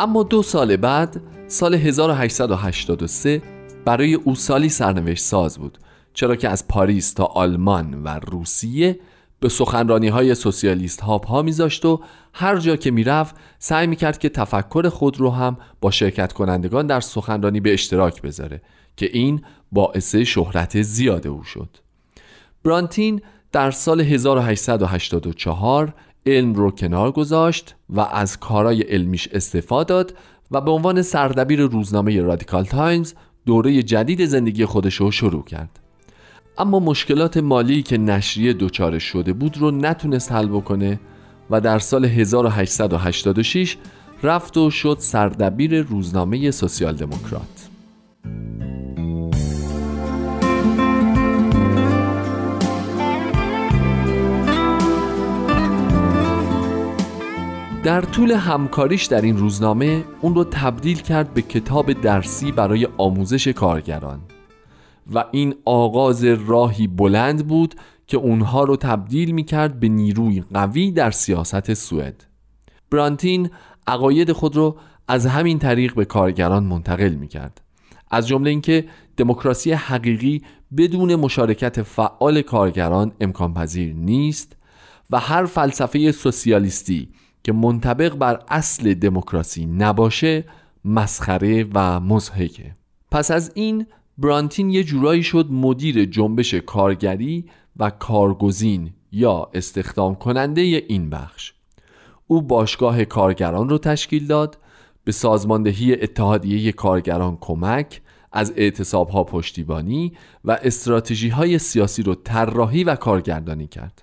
اما 0.00 0.22
دو 0.22 0.42
سال 0.42 0.76
بعد 0.76 1.20
سال 1.48 1.74
1883 1.74 3.42
برای 3.84 4.14
او 4.14 4.34
سالی 4.34 4.68
سرنوشت 4.68 5.24
ساز 5.24 5.58
بود 5.58 5.78
چرا 6.14 6.36
که 6.36 6.48
از 6.48 6.68
پاریس 6.68 7.12
تا 7.12 7.24
آلمان 7.24 8.02
و 8.02 8.08
روسیه 8.08 9.00
به 9.40 9.48
سخنرانی 9.48 10.08
های 10.08 10.34
سوسیالیست 10.34 11.00
ها 11.00 11.18
پا 11.18 11.42
میذاشت 11.42 11.84
و 11.84 12.00
هر 12.32 12.56
جا 12.56 12.76
که 12.76 12.90
می‌رفت 12.90 13.34
سعی 13.58 13.86
می‌کرد 13.86 14.18
که 14.18 14.28
تفکر 14.28 14.88
خود 14.88 15.20
رو 15.20 15.30
هم 15.30 15.56
با 15.80 15.90
شرکت 15.90 16.32
کنندگان 16.32 16.86
در 16.86 17.00
سخنرانی 17.00 17.60
به 17.60 17.72
اشتراک 17.72 18.22
بذاره 18.22 18.62
که 18.96 19.10
این 19.12 19.42
باعث 19.72 20.16
شهرت 20.16 20.82
زیاد 20.82 21.26
او 21.26 21.44
شد. 21.44 21.68
برانتین 22.64 23.22
در 23.52 23.70
سال 23.70 24.00
1884 24.00 25.94
علم 26.26 26.54
رو 26.54 26.70
کنار 26.70 27.12
گذاشت 27.12 27.74
و 27.90 28.00
از 28.00 28.40
کارای 28.40 28.82
علمیش 28.82 29.28
استعفا 29.28 29.88
داد 29.88 30.14
و 30.50 30.60
به 30.60 30.70
عنوان 30.70 31.02
سردبیر 31.02 31.60
روزنامه 31.60 32.20
رادیکال 32.20 32.64
تایمز 32.64 33.14
دوره 33.46 33.82
جدید 33.82 34.24
زندگی 34.24 34.64
خودش 34.64 34.94
رو 34.94 35.10
شروع 35.10 35.44
کرد. 35.44 35.85
اما 36.58 36.80
مشکلات 36.80 37.36
مالی 37.36 37.82
که 37.82 37.98
نشریه 37.98 38.52
دچار 38.52 38.98
شده 38.98 39.32
بود 39.32 39.58
رو 39.58 39.70
نتونست 39.70 40.32
حل 40.32 40.46
بکنه 40.46 41.00
و 41.50 41.60
در 41.60 41.78
سال 41.78 42.04
1886 42.04 43.76
رفت 44.22 44.56
و 44.56 44.70
شد 44.70 44.96
سردبیر 45.00 45.82
روزنامه 45.82 46.50
سوسیال 46.50 46.96
دموکرات. 46.96 47.68
در 57.84 58.00
طول 58.00 58.32
همکاریش 58.32 59.04
در 59.04 59.20
این 59.20 59.36
روزنامه 59.36 60.04
اون 60.20 60.34
رو 60.34 60.44
تبدیل 60.44 61.00
کرد 61.00 61.34
به 61.34 61.42
کتاب 61.42 61.92
درسی 61.92 62.52
برای 62.52 62.88
آموزش 62.98 63.48
کارگران. 63.48 64.20
و 65.14 65.24
این 65.32 65.54
آغاز 65.64 66.24
راهی 66.24 66.86
بلند 66.86 67.46
بود 67.46 67.74
که 68.06 68.16
اونها 68.16 68.64
رو 68.64 68.76
تبدیل 68.76 69.30
می 69.30 69.44
کرد 69.44 69.80
به 69.80 69.88
نیروی 69.88 70.44
قوی 70.54 70.92
در 70.92 71.10
سیاست 71.10 71.74
سوئد. 71.74 72.24
برانتین 72.90 73.50
عقاید 73.86 74.32
خود 74.32 74.56
رو 74.56 74.76
از 75.08 75.26
همین 75.26 75.58
طریق 75.58 75.94
به 75.94 76.04
کارگران 76.04 76.64
منتقل 76.64 77.14
می 77.14 77.28
کرد 77.28 77.60
از 78.10 78.28
جمله 78.28 78.50
اینکه 78.50 78.84
دموکراسی 79.16 79.72
حقیقی 79.72 80.42
بدون 80.76 81.14
مشارکت 81.14 81.82
فعال 81.82 82.42
کارگران 82.42 83.12
امکان 83.20 83.54
پذیر 83.54 83.94
نیست 83.94 84.56
و 85.10 85.20
هر 85.20 85.46
فلسفه 85.46 86.12
سوسیالیستی 86.12 87.08
که 87.44 87.52
منطبق 87.52 88.14
بر 88.14 88.42
اصل 88.48 88.94
دموکراسی 88.94 89.66
نباشه 89.66 90.44
مسخره 90.84 91.66
و 91.74 92.00
مزهکه 92.00 92.76
پس 93.10 93.30
از 93.30 93.52
این 93.54 93.86
برانتین 94.18 94.70
یه 94.70 94.84
جورایی 94.84 95.22
شد 95.22 95.46
مدیر 95.50 96.04
جنبش 96.04 96.54
کارگری 96.54 97.44
و 97.76 97.90
کارگزین 97.90 98.92
یا 99.12 99.50
استخدام 99.54 100.14
کننده 100.14 100.60
این 100.60 101.10
بخش. 101.10 101.52
او 102.26 102.42
باشگاه 102.42 103.04
کارگران 103.04 103.68
رو 103.68 103.78
تشکیل 103.78 104.26
داد 104.26 104.58
به 105.04 105.12
سازماندهی 105.12 105.94
اتحادیه 106.02 106.72
کارگران 106.72 107.38
کمک 107.40 108.00
از 108.32 108.52
اعتصاب 108.56 109.26
پشتیبانی 109.26 110.12
و 110.44 110.58
استراتژی 110.62 111.28
های 111.28 111.58
سیاسی 111.58 112.02
رو 112.02 112.14
طراحی 112.14 112.84
و 112.84 112.94
کارگردانی 112.94 113.66
کرد. 113.66 114.02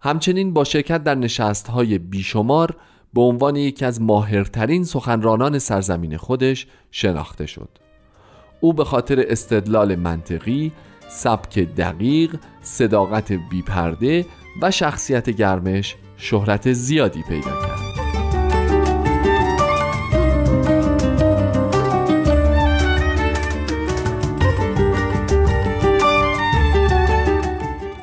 همچنین 0.00 0.52
با 0.52 0.64
شرکت 0.64 1.04
در 1.04 1.14
نشست 1.14 1.68
های 1.68 1.98
بیشمار 1.98 2.76
به 3.14 3.20
عنوان 3.20 3.56
یکی 3.56 3.84
از 3.84 4.02
ماهرترین 4.02 4.84
سخنرانان 4.84 5.58
سرزمین 5.58 6.16
خودش 6.16 6.66
شناخته 6.90 7.46
شد. 7.46 7.87
او 8.60 8.72
به 8.72 8.84
خاطر 8.84 9.24
استدلال 9.28 9.96
منطقی، 9.96 10.72
سبک 11.08 11.58
دقیق، 11.58 12.36
صداقت 12.62 13.32
بیپرده 13.32 14.26
و 14.62 14.70
شخصیت 14.70 15.30
گرمش 15.30 15.96
شهرت 16.16 16.72
زیادی 16.72 17.22
پیدا 17.22 17.50
کرد. 17.50 17.88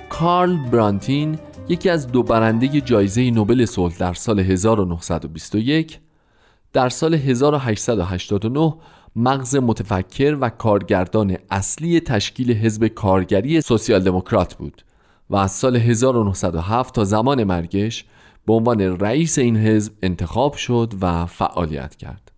کارل 0.09 0.57
برانتین 0.57 1.39
یکی 1.69 1.89
از 1.89 2.07
دو 2.07 2.23
برنده 2.23 2.81
جایزه 2.81 3.31
نوبل 3.31 3.65
صلح 3.65 3.97
در 3.97 4.13
سال 4.13 4.39
1921 4.39 5.99
در 6.73 6.89
سال 6.89 7.13
1889 7.13 8.73
مغز 9.15 9.55
متفکر 9.55 10.37
و 10.41 10.49
کارگردان 10.49 11.37
اصلی 11.51 11.99
تشکیل 11.99 12.51
حزب 12.51 12.87
کارگری 12.87 13.61
سوسیال 13.61 14.03
دموکرات 14.03 14.55
بود 14.55 14.85
و 15.29 15.35
از 15.35 15.51
سال 15.51 15.75
1907 15.75 16.95
تا 16.95 17.03
زمان 17.03 17.43
مرگش 17.43 18.05
به 18.45 18.53
عنوان 18.53 18.81
رئیس 18.81 19.37
این 19.37 19.57
حزب 19.57 19.93
انتخاب 20.03 20.53
شد 20.53 20.93
و 21.01 21.25
فعالیت 21.25 21.95
کرد. 21.95 22.31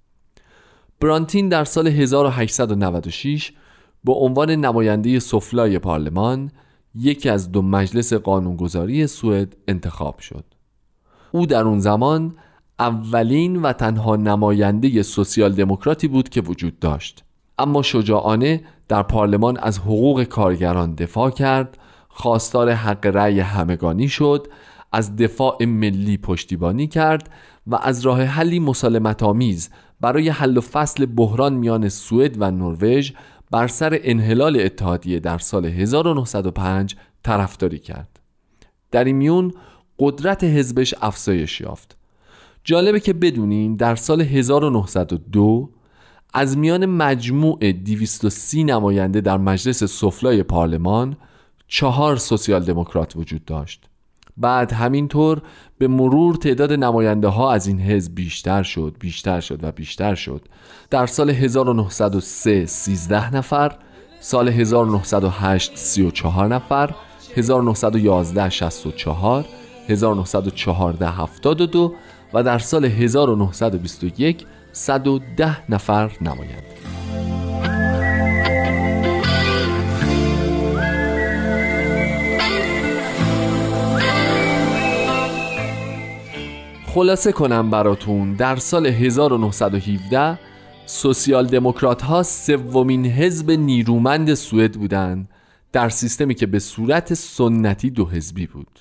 برانتین 1.00 1.50
در 1.50 1.64
سال 1.64 1.88
1896 1.88 3.52
به 4.04 4.14
عنوان 4.14 4.52
نماینده 4.52 5.20
سفلای 5.20 5.80
پارلمان 5.80 6.52
یکی 6.96 7.30
از 7.30 7.52
دو 7.52 7.62
مجلس 7.62 8.14
قانونگذاری 8.14 9.08
سوئد 9.08 9.56
انتخاب 9.68 10.20
شد. 10.20 10.46
او 11.32 11.46
در 11.46 11.64
اون 11.64 11.80
زمان 11.80 12.36
اولین 12.80 13.62
و 13.62 13.74
تنها 13.74 14.16
نماینده 14.16 15.04
سوسیال 15.04 15.54
دموکراتی 15.54 16.08
بود 16.08 16.30
که 16.30 16.42
وجود 16.42 16.80
داشت 16.80 17.24
اما 17.58 17.82
شجاعانه 17.82 18.64
در 18.88 19.04
پارلمان 19.04 19.58
از 19.58 19.80
حقوق 19.80 20.24
کارگران 20.24 20.96
دفاع 20.96 21.30
کرد 21.30 21.78
خواستار 22.10 22.72
حق 22.72 23.06
رأی 23.06 23.40
همگانی 23.40 24.08
شد 24.08 24.48
از 24.92 25.16
دفاع 25.16 25.66
ملی 25.66 26.18
پشتیبانی 26.18 26.88
کرد 26.88 27.30
و 27.68 27.76
از 27.76 28.02
راه 28.02 28.24
حلی 28.24 28.60
مسالمت 28.60 29.24
آمیز 29.24 29.70
برای 30.02 30.30
حل 30.30 30.58
و 30.58 30.62
فصل 30.62 31.06
بحران 31.06 31.54
میان 31.54 31.90
سوئد 31.90 32.42
و 32.42 32.52
نروژ 32.52 33.12
بر 33.52 33.68
سر 33.68 34.00
انحلال 34.04 34.60
اتحادیه 34.60 35.20
در 35.20 35.38
سال 35.38 35.66
1905 35.66 36.96
طرفداری 37.24 37.80
کرد. 37.80 38.20
در 38.92 39.04
این 39.04 39.16
میون 39.16 39.54
قدرت 40.00 40.44
حزبش 40.44 40.94
افزایش 41.02 41.62
یافت. 41.62 41.98
جالبه 42.68 43.00
که 43.00 43.14
بدونین 43.14 43.76
در 43.76 43.96
سال 43.96 44.22
1902 44.22 45.70
از 46.34 46.58
میان 46.58 46.86
مجموع 46.86 47.72
230 47.72 48.64
نماینده 48.64 49.22
در 49.22 49.38
مجلس 49.38 49.84
سفلای 49.84 50.44
پارلمان 50.44 51.18
چهار 51.68 52.18
سوسیال 52.18 52.64
دموکرات 52.64 53.16
وجود 53.16 53.46
داشت. 53.46 53.86
بعد 54.38 54.72
همینطور 54.72 55.42
به 55.78 55.88
مرور 55.88 56.36
تعداد 56.36 56.74
نماینده 56.74 57.28
ها 57.28 57.52
از 57.52 57.68
این 57.68 57.80
حزب 57.80 58.16
بیشتر 58.16 58.64
شد 58.64 58.96
بیشتر 59.00 59.40
شد 59.40 59.64
و 59.64 59.72
بیشتر 59.72 60.16
شد. 60.16 60.42
در 60.90 61.06
سال 61.06 61.30
1903 61.30 62.66
13 62.66 63.36
نفر 63.36 63.76
سال 64.20 64.50
1908 64.50 65.78
34 65.78 66.48
نفر 66.48 66.96
1911 67.36 68.50
64 68.50 69.46
1914 69.90 71.12
72 71.12 71.94
و 72.34 72.44
در 72.44 72.60
سال 72.60 72.86
1921 72.86 74.46
110 74.72 75.72
نفر 75.72 76.12
نماینده 76.22 76.78
خلاصه 86.88 87.32
کنم 87.32 87.70
براتون 87.70 88.34
در 88.34 88.56
سال 88.56 88.86
1917 88.86 90.40
سوسیال 90.86 91.48
دموکرات 91.48 92.02
ها 92.02 92.24
سومین 92.24 93.06
حزب 93.06 93.52
نیرومند 93.52 94.34
سوئد 94.34 94.74
بودند. 94.74 95.30
در 95.72 95.90
سیستمی 95.90 96.36
که 96.36 96.46
به 96.46 96.60
صورت 96.60 97.14
سنتی 97.14 97.90
دو 97.90 98.10
حزبی 98.10 98.48
بود. 98.48 98.80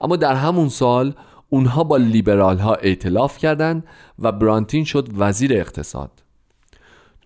اما 0.00 0.16
در 0.16 0.34
همون 0.34 0.68
سال 0.68 1.14
اونها 1.48 1.84
با 1.84 1.96
لیبرال 1.96 2.58
ها 2.58 2.74
ائتلاف 2.74 3.38
کردند 3.38 3.84
و 4.18 4.32
برانتین 4.32 4.84
شد 4.84 5.08
وزیر 5.16 5.52
اقتصاد. 5.52 6.10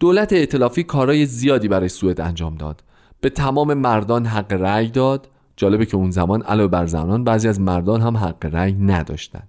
دولت 0.01 0.33
ائتلافی 0.33 0.83
کارهای 0.83 1.27
زیادی 1.27 1.69
برای 1.69 1.89
سوئد 1.89 2.21
انجام 2.21 2.55
داد. 2.55 2.83
به 3.21 3.31
تمام 3.31 3.75
مردان 3.75 4.27
حق 4.27 4.53
رأی 4.53 4.89
داد. 4.89 5.29
جالبه 5.57 5.87
که 5.87 5.97
اون 5.97 6.11
زمان 6.11 6.43
علاوه 6.43 6.71
بر 6.71 6.87
زنان 6.87 7.25
بعضی 7.25 7.49
از 7.49 7.61
مردان 7.61 8.01
هم 8.01 8.17
حق 8.17 8.47
رأی 8.53 8.73
نداشتند. 8.73 9.49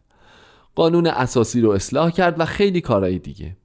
قانون 0.76 1.08
اساسی 1.08 1.62
رو 1.62 1.70
اصلاح 1.70 2.12
کرد 2.12 2.40
و 2.40 2.46
خیلی 2.46 2.82
کارهای 2.82 3.20
دیگه. 3.20 3.58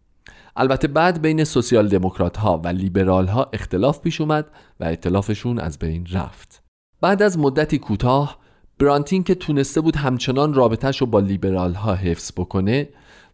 البته 0.56 0.88
بعد 0.88 1.22
بین 1.22 1.44
سوسیال 1.44 1.88
دموکرات 1.88 2.36
ها 2.36 2.58
و 2.64 2.68
لیبرال 2.68 3.26
ها 3.26 3.50
اختلاف 3.52 4.00
پیش 4.00 4.20
اومد 4.20 4.46
و 4.80 4.84
اختلافشون 4.84 5.58
از 5.58 5.78
بین 5.78 6.06
رفت. 6.12 6.62
بعد 7.00 7.22
از 7.22 7.38
مدتی 7.38 7.78
کوتاه 7.78 8.38
برانتین 8.78 9.22
که 9.22 9.34
تونسته 9.34 9.80
بود 9.80 9.96
همچنان 9.96 10.54
رابطهش 10.54 11.00
رو 11.00 11.06
با 11.06 11.20
لیبرال 11.20 11.74
ها 11.74 11.94
حفظ 11.94 12.32
بکنه 12.32 12.88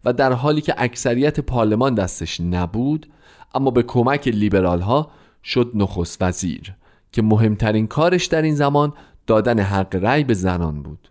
و 0.04 0.12
در 0.12 0.32
حالی 0.32 0.60
که 0.60 0.74
اکثریت 0.78 1.40
پارلمان 1.40 1.94
دستش 1.94 2.40
نبود 2.40 3.06
اما 3.54 3.70
به 3.70 3.82
کمک 3.82 4.28
لیبرال 4.28 4.80
ها 4.80 5.10
شد 5.44 5.70
نخست 5.74 6.22
وزیر 6.22 6.74
که 7.12 7.22
مهمترین 7.22 7.86
کارش 7.86 8.26
در 8.26 8.42
این 8.42 8.54
زمان 8.54 8.92
دادن 9.26 9.58
حق 9.58 9.96
رأی 9.96 10.24
به 10.24 10.34
زنان 10.34 10.82
بود. 10.82 11.08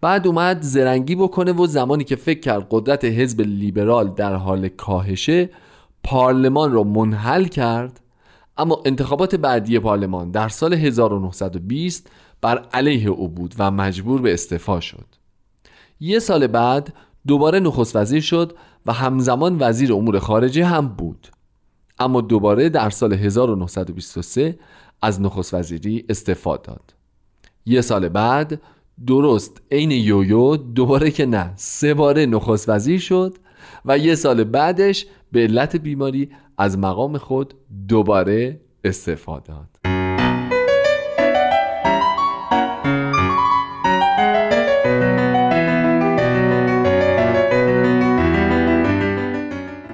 بعد 0.00 0.26
اومد 0.26 0.62
زرنگی 0.62 1.14
بکنه 1.14 1.52
و 1.52 1.66
زمانی 1.66 2.04
که 2.04 2.16
فکر 2.16 2.40
کرد 2.40 2.66
قدرت 2.70 3.04
حزب 3.04 3.40
لیبرال 3.40 4.08
در 4.08 4.34
حال 4.34 4.68
کاهشه 4.68 5.50
پارلمان 6.04 6.72
رو 6.72 6.84
منحل 6.84 7.44
کرد. 7.44 8.00
اما 8.58 8.82
انتخابات 8.84 9.34
بعدی 9.34 9.78
پارلمان 9.78 10.30
در 10.30 10.48
سال 10.48 10.74
1920 10.74 12.10
بر 12.40 12.58
علیه 12.72 13.08
او 13.08 13.28
بود 13.28 13.54
و 13.58 13.70
مجبور 13.70 14.20
به 14.20 14.32
استعفا 14.32 14.80
شد. 14.80 15.06
یه 16.00 16.18
سال 16.18 16.46
بعد 16.46 16.94
دوباره 17.26 17.60
نخست 17.60 17.96
وزیر 17.96 18.20
شد 18.20 18.56
و 18.86 18.92
همزمان 18.92 19.56
وزیر 19.60 19.92
امور 19.92 20.18
خارجه 20.18 20.64
هم 20.64 20.88
بود. 20.88 21.28
اما 21.98 22.20
دوباره 22.20 22.68
در 22.68 22.90
سال 22.90 23.12
1923 23.12 24.58
از 25.02 25.20
نخست 25.20 25.54
وزیری 25.54 26.04
استعفا 26.08 26.56
داد. 26.56 26.94
یه 27.66 27.80
سال 27.80 28.08
بعد 28.08 28.60
درست 29.06 29.62
عین 29.70 29.90
یویو 29.90 30.56
دوباره 30.56 31.10
که 31.10 31.26
نه 31.26 31.52
سه 31.56 31.94
باره 31.94 32.26
نخست 32.26 32.68
وزیر 32.68 33.00
شد 33.00 33.38
و 33.84 33.98
یه 33.98 34.14
سال 34.14 34.44
بعدش 34.44 35.06
به 35.32 35.40
علت 35.40 35.76
بیماری 35.76 36.30
از 36.58 36.78
مقام 36.78 37.18
خود 37.18 37.54
دوباره 37.88 38.60
استعفا 38.84 39.38
داد. 39.40 39.77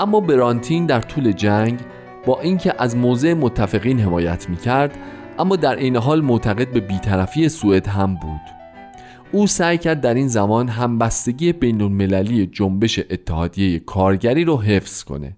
اما 0.04 0.20
برانتین 0.20 0.86
در 0.86 1.00
طول 1.00 1.32
جنگ 1.32 1.80
با 2.26 2.40
اینکه 2.40 2.74
از 2.78 2.96
موضع 2.96 3.34
متفقین 3.34 4.00
حمایت 4.00 4.48
می 4.50 4.56
کرد 4.56 4.98
اما 5.38 5.56
در 5.56 5.76
این 5.76 5.96
حال 5.96 6.20
معتقد 6.20 6.72
به 6.72 6.80
بیطرفی 6.80 7.48
سوئد 7.48 7.86
هم 7.86 8.14
بود. 8.14 8.40
او 9.32 9.46
سعی 9.46 9.78
کرد 9.78 10.00
در 10.00 10.14
این 10.14 10.28
زمان 10.28 10.68
همبستگی 10.68 11.52
بین 11.52 11.82
المللی 11.82 12.46
جنبش 12.46 12.98
اتحادیه 12.98 13.78
کارگری 13.78 14.44
رو 14.44 14.60
حفظ 14.60 15.02
کنه. 15.04 15.36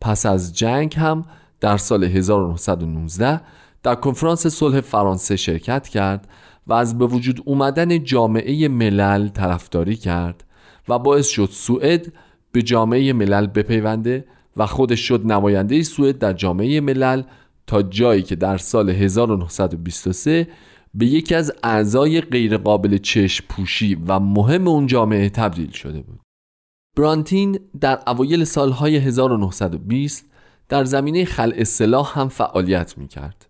پس 0.00 0.26
از 0.26 0.58
جنگ 0.58 0.94
هم 0.96 1.24
در 1.60 1.76
سال 1.76 2.04
1919 2.04 3.40
در 3.82 3.94
کنفرانس 3.94 4.46
صلح 4.46 4.80
فرانسه 4.80 5.36
شرکت 5.36 5.88
کرد 5.88 6.28
و 6.66 6.72
از 6.72 6.98
به 6.98 7.06
وجود 7.06 7.42
اومدن 7.44 8.04
جامعه 8.04 8.68
ملل 8.68 9.28
طرفداری 9.28 9.96
کرد 9.96 10.44
و 10.88 10.98
باعث 10.98 11.28
شد 11.28 11.48
سوئد 11.52 12.12
به 12.52 12.62
جامعه 12.62 13.12
ملل 13.12 13.46
بپیونده 13.46 14.24
و 14.56 14.66
خودش 14.66 15.00
شد 15.00 15.26
نماینده 15.26 15.82
سوئد 15.82 16.18
در 16.18 16.32
جامعه 16.32 16.80
ملل 16.80 17.22
تا 17.66 17.82
جایی 17.82 18.22
که 18.22 18.36
در 18.36 18.58
سال 18.58 18.90
1923 18.90 20.48
به 20.94 21.06
یکی 21.06 21.34
از 21.34 21.52
اعضای 21.62 22.20
غیرقابل 22.20 22.98
چشم 22.98 23.44
پوشی 23.48 23.94
و 23.94 24.20
مهم 24.20 24.68
اون 24.68 24.86
جامعه 24.86 25.28
تبدیل 25.28 25.70
شده 25.70 26.00
بود. 26.00 26.20
برانتین 26.96 27.58
در 27.80 28.00
اوایل 28.06 28.44
سالهای 28.44 28.96
1920 28.96 30.24
در 30.68 30.84
زمینه 30.84 31.24
خلع 31.24 31.64
سلاح 31.64 32.18
هم 32.18 32.28
فعالیت 32.28 32.98
می 32.98 33.08
کرد 33.08 33.46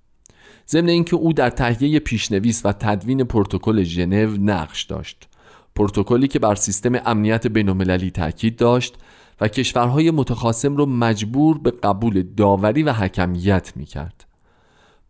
ضمن 0.69 0.89
اینکه 0.89 1.17
او 1.17 1.33
در 1.33 1.51
تهیه 1.51 1.99
پیشنویس 1.99 2.67
و 2.67 2.73
تدوین 2.73 3.25
پروتکل 3.25 3.83
ژنو 3.83 4.37
نقش 4.37 4.83
داشت. 4.83 5.29
پروتکلی 5.75 6.29
که 6.29 6.39
بر 6.39 6.55
سیستم 6.55 6.93
امنیت 7.07 7.47
بین‌المللی 7.47 8.11
تاکید 8.11 8.57
داشت 8.57 8.95
و 9.41 9.49
کشورهای 9.49 10.11
متخاصم 10.11 10.77
را 10.77 10.87
مجبور 10.87 11.59
به 11.59 11.71
قبول 11.71 12.23
داوری 12.23 12.83
و 12.83 12.93
حکمیت 12.93 13.73
می 13.77 13.85
کرد. 13.85 14.25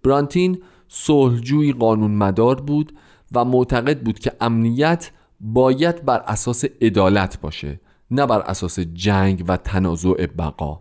برانتین 0.05 0.63
صلحجوی 0.89 1.73
قانون 1.73 2.11
مدار 2.11 2.61
بود 2.61 2.93
و 3.33 3.45
معتقد 3.45 4.01
بود 4.01 4.19
که 4.19 4.33
امنیت 4.41 5.11
باید 5.41 6.05
بر 6.05 6.19
اساس 6.19 6.65
عدالت 6.81 7.41
باشه 7.41 7.81
نه 8.11 8.27
بر 8.27 8.41
اساس 8.41 8.81
جنگ 8.81 9.45
و 9.49 9.57
تنازع 9.57 10.27
بقا 10.27 10.81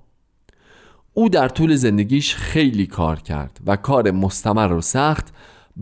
او 1.14 1.30
در 1.30 1.50
طول 1.50 1.76
زندگیش 1.76 2.36
خیلی 2.36 2.88
کار 2.88 3.20
کرد 3.20 3.60
و 3.66 3.76
کار 3.76 4.12
مستمر 4.12 4.74
و 4.74 4.82
سخت 4.82 5.34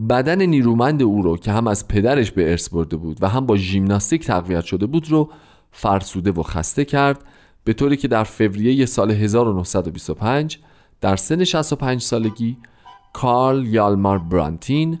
بدن 0.08 0.42
نیرومند 0.42 1.02
او 1.02 1.22
رو 1.22 1.36
که 1.36 1.52
هم 1.52 1.66
از 1.66 1.88
پدرش 1.88 2.30
به 2.30 2.50
ارث 2.50 2.68
برده 2.68 2.96
بود 2.96 3.22
و 3.22 3.28
هم 3.28 3.46
با 3.46 3.56
ژیمناستیک 3.56 4.26
تقویت 4.26 4.64
شده 4.64 4.86
بود 4.86 5.10
رو 5.10 5.30
فرسوده 5.72 6.32
و 6.32 6.42
خسته 6.42 6.84
کرد 6.84 7.24
به 7.64 7.72
طوری 7.72 7.96
که 7.96 8.08
در 8.08 8.24
فوریه 8.24 8.86
سال 8.86 9.10
1925 9.10 10.58
در 11.00 11.16
سن 11.16 11.44
65 11.44 12.02
سالگی 12.02 12.56
کارل 13.12 13.66
یالمار 13.66 14.18
برانتین 14.18 14.98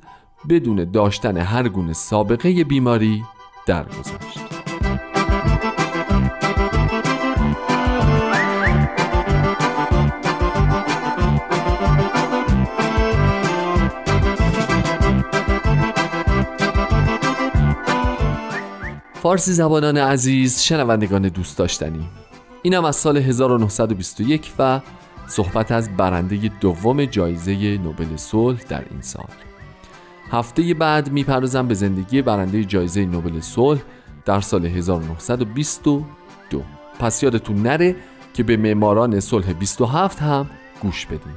بدون 0.48 0.90
داشتن 0.90 1.36
هر 1.36 1.68
گونه 1.68 1.92
سابقه 1.92 2.64
بیماری 2.64 3.22
درگذشت. 3.66 4.59
فارسی 19.22 19.52
زبانان 19.52 19.96
عزیز 19.96 20.60
شنوندگان 20.60 21.22
دوست 21.28 21.58
داشتنی. 21.58 22.08
اینم 22.62 22.84
از 22.84 22.96
سال 22.96 23.16
1921 23.16 24.52
و 24.58 24.80
صحبت 25.26 25.72
از 25.72 25.96
برنده 25.96 26.50
دوم 26.60 27.04
جایزه 27.04 27.78
نوبل 27.78 28.16
صلح 28.16 28.58
در 28.68 28.84
این 28.90 29.00
سال. 29.00 29.28
هفته 30.30 30.74
بعد 30.74 31.12
می‌پردازم 31.12 31.68
به 31.68 31.74
زندگی 31.74 32.22
برنده 32.22 32.64
جایزه 32.64 33.04
نوبل 33.04 33.40
صلح 33.40 33.80
در 34.24 34.40
سال 34.40 34.66
1922 34.66 36.04
پس 36.98 37.22
یادتون 37.22 37.62
نره 37.62 37.96
که 38.34 38.42
به 38.42 38.56
معماران 38.56 39.20
صلح 39.20 39.52
27 39.52 40.22
هم 40.22 40.50
گوش 40.82 41.06
بدیم 41.06 41.36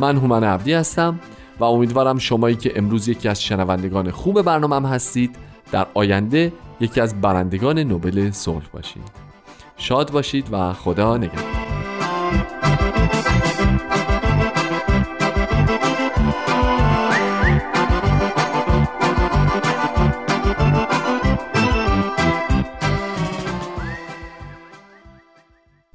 من 0.00 0.16
هومن 0.16 0.44
عبدی 0.44 0.72
هستم 0.72 1.20
و 1.60 1.64
امیدوارم 1.64 2.18
شمایی 2.18 2.56
که 2.56 2.72
امروز 2.76 3.08
یکی 3.08 3.28
از 3.28 3.42
شنوندگان 3.42 4.10
خوب 4.10 4.42
برنامه 4.42 4.88
هستید 4.88 5.36
در 5.72 5.86
آینده 5.94 6.52
یکی 6.80 7.00
از 7.00 7.20
برندگان 7.20 7.78
نوبل 7.78 8.30
صلح 8.30 8.68
باشید. 8.72 9.02
شاد 9.76 10.10
باشید 10.10 10.48
و 10.52 10.72
خدا 10.72 11.16
نگهدار. 11.16 11.64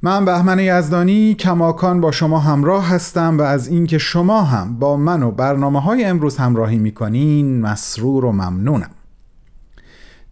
من 0.01 0.25
بهمن 0.25 0.59
یزدانی 0.59 1.33
کماکان 1.33 2.01
با 2.01 2.11
شما 2.11 2.39
همراه 2.39 2.87
هستم 2.87 3.37
و 3.37 3.41
از 3.41 3.67
اینکه 3.67 3.97
شما 3.97 4.41
هم 4.41 4.79
با 4.79 4.97
من 4.97 5.23
و 5.23 5.31
برنامه 5.31 5.81
های 5.81 6.03
امروز 6.03 6.37
همراهی 6.37 6.77
می‌کنین 6.77 7.61
مسرور 7.61 8.25
و 8.25 8.31
ممنونم. 8.31 8.89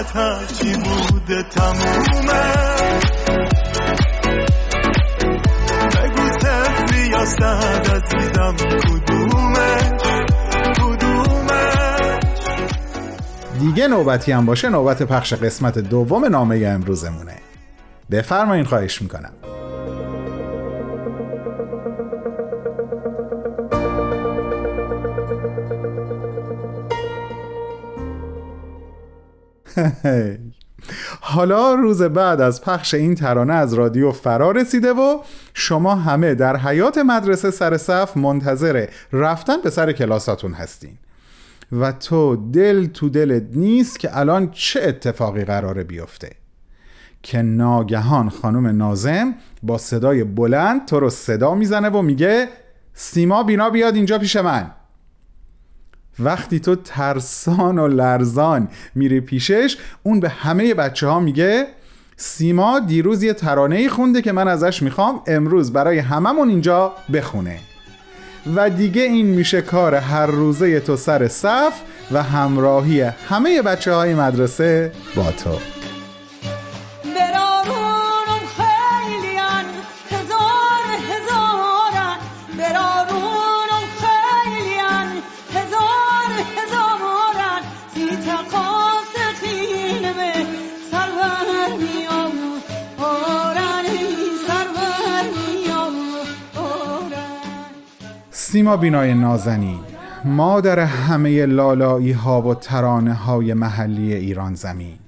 بد 0.00 0.16
هرچی 0.16 0.72
بوده 0.72 1.42
تمومه. 1.42 2.52
بگو 5.90 6.38
سفری 6.40 7.06
یا 7.10 7.24
سهد 7.24 7.90
عزیزم 7.90 8.56
کدومش 8.56 10.02
کدومش 10.80 12.24
دیگه 13.60 13.88
نوبتی 13.88 14.32
هم 14.32 14.46
باشه 14.46 14.68
نوبت 14.68 15.02
پخش 15.02 15.34
قسمت 15.34 15.78
دوم 15.78 16.24
نامه 16.24 16.66
امروزمونه. 16.66 17.36
بفرمایین 18.10 18.64
خواهش 18.64 19.02
می‌کنم. 19.02 19.32
حالا 31.20 31.74
روز 31.74 32.02
بعد 32.02 32.40
از 32.40 32.62
پخش 32.62 32.94
این 32.94 33.14
ترانه 33.14 33.54
از 33.54 33.74
رادیو 33.74 34.12
فرا 34.12 34.50
رسیده 34.50 34.92
و 34.92 35.18
شما 35.54 35.94
همه 35.94 36.34
در 36.34 36.56
حیات 36.56 36.98
مدرسه 36.98 37.50
سر 37.50 37.76
صف 37.76 38.16
منتظر 38.16 38.86
رفتن 39.12 39.56
به 39.64 39.70
سر 39.70 39.92
کلاساتون 39.92 40.52
هستین. 40.52 40.98
و 41.72 41.92
تو 41.92 42.50
دل 42.50 42.86
تو 42.86 43.08
دلت 43.08 43.42
نیست 43.52 44.00
که 44.00 44.18
الان 44.18 44.50
چه 44.50 44.82
اتفاقی 44.82 45.44
قراره 45.44 45.84
بیفته. 45.84 46.30
که 47.22 47.42
ناگهان 47.42 48.28
خانم 48.28 48.66
نازم 48.66 49.34
با 49.62 49.78
صدای 49.78 50.24
بلند 50.24 50.86
تو 50.86 51.00
رو 51.00 51.10
صدا 51.10 51.54
می‌زنه 51.54 51.88
و 51.88 52.02
میگه 52.02 52.48
سیما 52.94 53.42
بینا 53.42 53.70
بیاد 53.70 53.94
اینجا 53.94 54.18
پیش 54.18 54.36
من. 54.36 54.70
وقتی 56.20 56.60
تو 56.60 56.76
ترسان 56.76 57.78
و 57.78 57.88
لرزان 57.88 58.68
میری 58.94 59.20
پیشش 59.20 59.76
اون 60.02 60.20
به 60.20 60.28
همه 60.28 60.74
بچه 60.74 61.06
ها 61.06 61.20
میگه 61.20 61.66
سیما 62.16 62.80
دیروز 62.80 63.22
یه 63.22 63.32
ترانه 63.32 63.88
خونده 63.88 64.22
که 64.22 64.32
من 64.32 64.48
ازش 64.48 64.82
می‌خوام 64.82 65.20
امروز 65.26 65.72
برای 65.72 65.98
هممون 65.98 66.48
اینجا 66.48 66.92
بخونه. 67.12 67.58
و 68.56 68.70
دیگه 68.70 69.02
این 69.02 69.26
میشه 69.26 69.62
کار 69.62 69.94
هر 69.94 70.26
روزه 70.26 70.80
تو 70.80 70.96
سر 70.96 71.28
صف 71.28 71.80
و 72.12 72.22
همراهی 72.22 73.00
همه 73.00 73.62
بچه 73.62 73.92
های 73.92 74.14
مدرسه 74.14 74.92
با 75.16 75.32
تو. 75.32 75.79
سیما 98.70 98.80
بینای 98.80 99.14
نازنین 99.14 99.80
مادر 100.24 100.78
همه 100.78 101.46
لالایی 101.46 102.12
ها 102.12 102.42
و 102.42 102.54
ترانه 102.54 103.14
های 103.14 103.54
محلی 103.54 104.14
ایران 104.14 104.54
زمین. 104.54 104.98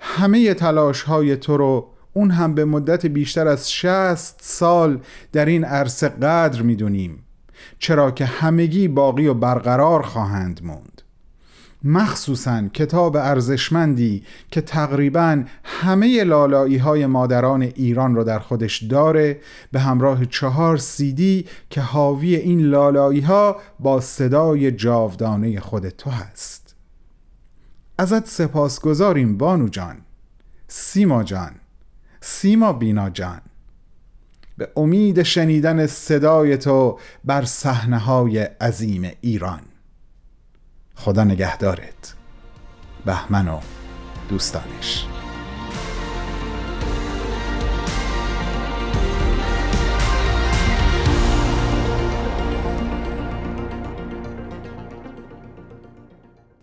همه 0.00 0.54
تلاش 0.54 1.02
های 1.02 1.36
تو 1.36 1.56
رو 1.56 1.88
اون 2.12 2.30
هم 2.30 2.54
به 2.54 2.64
مدت 2.64 3.06
بیشتر 3.06 3.48
از 3.48 3.72
شست 3.72 4.40
سال 4.42 5.00
در 5.32 5.46
این 5.46 5.64
عرصه 5.64 6.08
قدر 6.08 6.62
می‌دونیم 6.62 7.24
چرا 7.78 8.10
که 8.10 8.24
همگی 8.24 8.88
باقی 8.88 9.26
و 9.26 9.34
برقرار 9.34 10.02
خواهند 10.02 10.60
موند. 10.64 10.95
مخصوصا 11.84 12.68
کتاب 12.68 13.16
ارزشمندی 13.16 14.22
که 14.50 14.60
تقریبا 14.60 15.44
همه 15.64 16.24
لالایی 16.24 16.76
های 16.76 17.06
مادران 17.06 17.62
ایران 17.62 18.14
رو 18.14 18.24
در 18.24 18.38
خودش 18.38 18.82
داره 18.82 19.40
به 19.72 19.80
همراه 19.80 20.24
چهار 20.24 20.76
سیدی 20.76 21.46
که 21.70 21.80
حاوی 21.80 22.34
این 22.36 22.60
لالایی 22.60 23.20
ها 23.20 23.56
با 23.80 24.00
صدای 24.00 24.72
جاودانه 24.72 25.60
خود 25.60 25.88
تو 25.88 26.10
هست. 26.10 26.74
ازت 27.98 28.28
سپاسگزاریم 28.28 29.38
بانو 29.38 29.68
جان 29.68 29.96
سیما 30.68 31.22
جان 31.22 31.52
سیما 32.20 32.72
بینا 32.72 33.10
جان. 33.10 33.40
به 34.58 34.68
امید 34.76 35.22
شنیدن 35.22 35.86
صدای 35.86 36.56
تو 36.56 36.98
بر 37.24 37.44
صحنه 37.44 37.98
های 37.98 38.38
عظیم 38.38 39.10
ایران. 39.20 39.60
خدا 40.96 41.24
نگهدارت. 41.24 42.14
بهمن 43.04 43.48
و 43.48 43.60
دوستانش. 44.28 45.06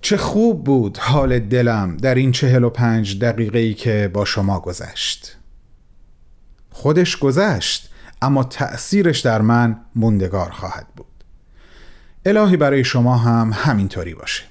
چه 0.01 0.17
خوب 0.17 0.63
بود 0.63 0.97
حال 0.97 1.39
دلم 1.39 1.97
در 1.97 2.15
این 2.15 2.31
چهل 2.31 2.63
و 2.63 2.69
پنج 2.69 3.19
دقیقه 3.19 3.73
که 3.73 4.11
با 4.13 4.25
شما 4.25 4.59
گذشت. 4.59 5.38
خودش 6.69 7.17
گذشت 7.17 7.89
اما 8.21 8.43
تأثیرش 8.43 9.19
در 9.19 9.41
من 9.41 9.79
موندگار 9.95 10.49
خواهد 10.49 10.88
بود. 10.95 11.12
الهی 12.26 12.57
برای 12.57 12.84
شما 12.84 13.17
هم 13.17 13.51
همینطوری 13.53 14.13
باشه. 14.13 14.43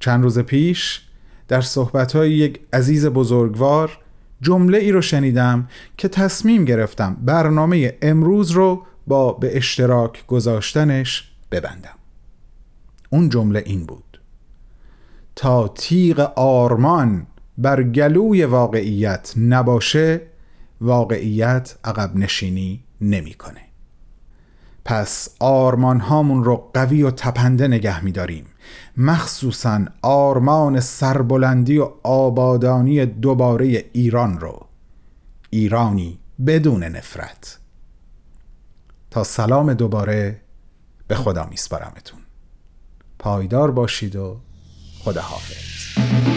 چند 0.00 0.22
روز 0.22 0.38
پیش 0.38 1.00
در 1.48 1.60
صحبتهای 1.60 2.32
یک 2.32 2.60
عزیز 2.72 3.06
بزرگوار 3.06 3.98
جمله 4.40 4.78
ای 4.78 4.92
رو 4.92 5.02
شنیدم 5.02 5.68
که 5.96 6.08
تصمیم 6.08 6.64
گرفتم 6.64 7.16
برنامه 7.24 7.98
امروز 8.02 8.50
رو 8.50 8.86
با 9.06 9.32
به 9.32 9.56
اشتراک 9.56 10.26
گذاشتنش 10.26 11.32
ببندم. 11.50 11.98
اون 13.10 13.28
جمله 13.28 13.62
این 13.66 13.86
بود. 13.86 14.20
تا 15.36 15.68
تیغ 15.68 16.32
آرمان 16.36 17.26
بر 17.58 17.82
گلوی 17.82 18.44
واقعیت 18.44 19.32
نباشه 19.36 20.20
واقعیت 20.80 21.74
عقب 21.84 22.16
نشینی 22.16 22.84
نمی‌کنه. 23.00 23.71
پس 24.84 25.28
آرمان 25.40 26.00
هامون 26.00 26.44
رو 26.44 26.70
قوی 26.74 27.02
و 27.02 27.10
تپنده 27.10 27.68
نگه 27.68 28.04
میداریم. 28.04 28.46
مخصوصا 28.96 29.84
آرمان 30.02 30.80
سربلندی 30.80 31.78
و 31.78 31.90
آبادانی 32.02 33.06
دوباره 33.06 33.84
ایران 33.92 34.40
رو. 34.40 34.66
ایرانی 35.50 36.18
بدون 36.46 36.84
نفرت. 36.84 37.58
تا 39.10 39.24
سلام 39.24 39.74
دوباره 39.74 40.40
به 41.08 41.14
خدا 41.14 41.46
میسپارمتون. 41.46 42.20
پایدار 43.18 43.70
باشید 43.70 44.16
و 44.16 44.40
خدا 45.04 45.22
حافظ 45.22 46.31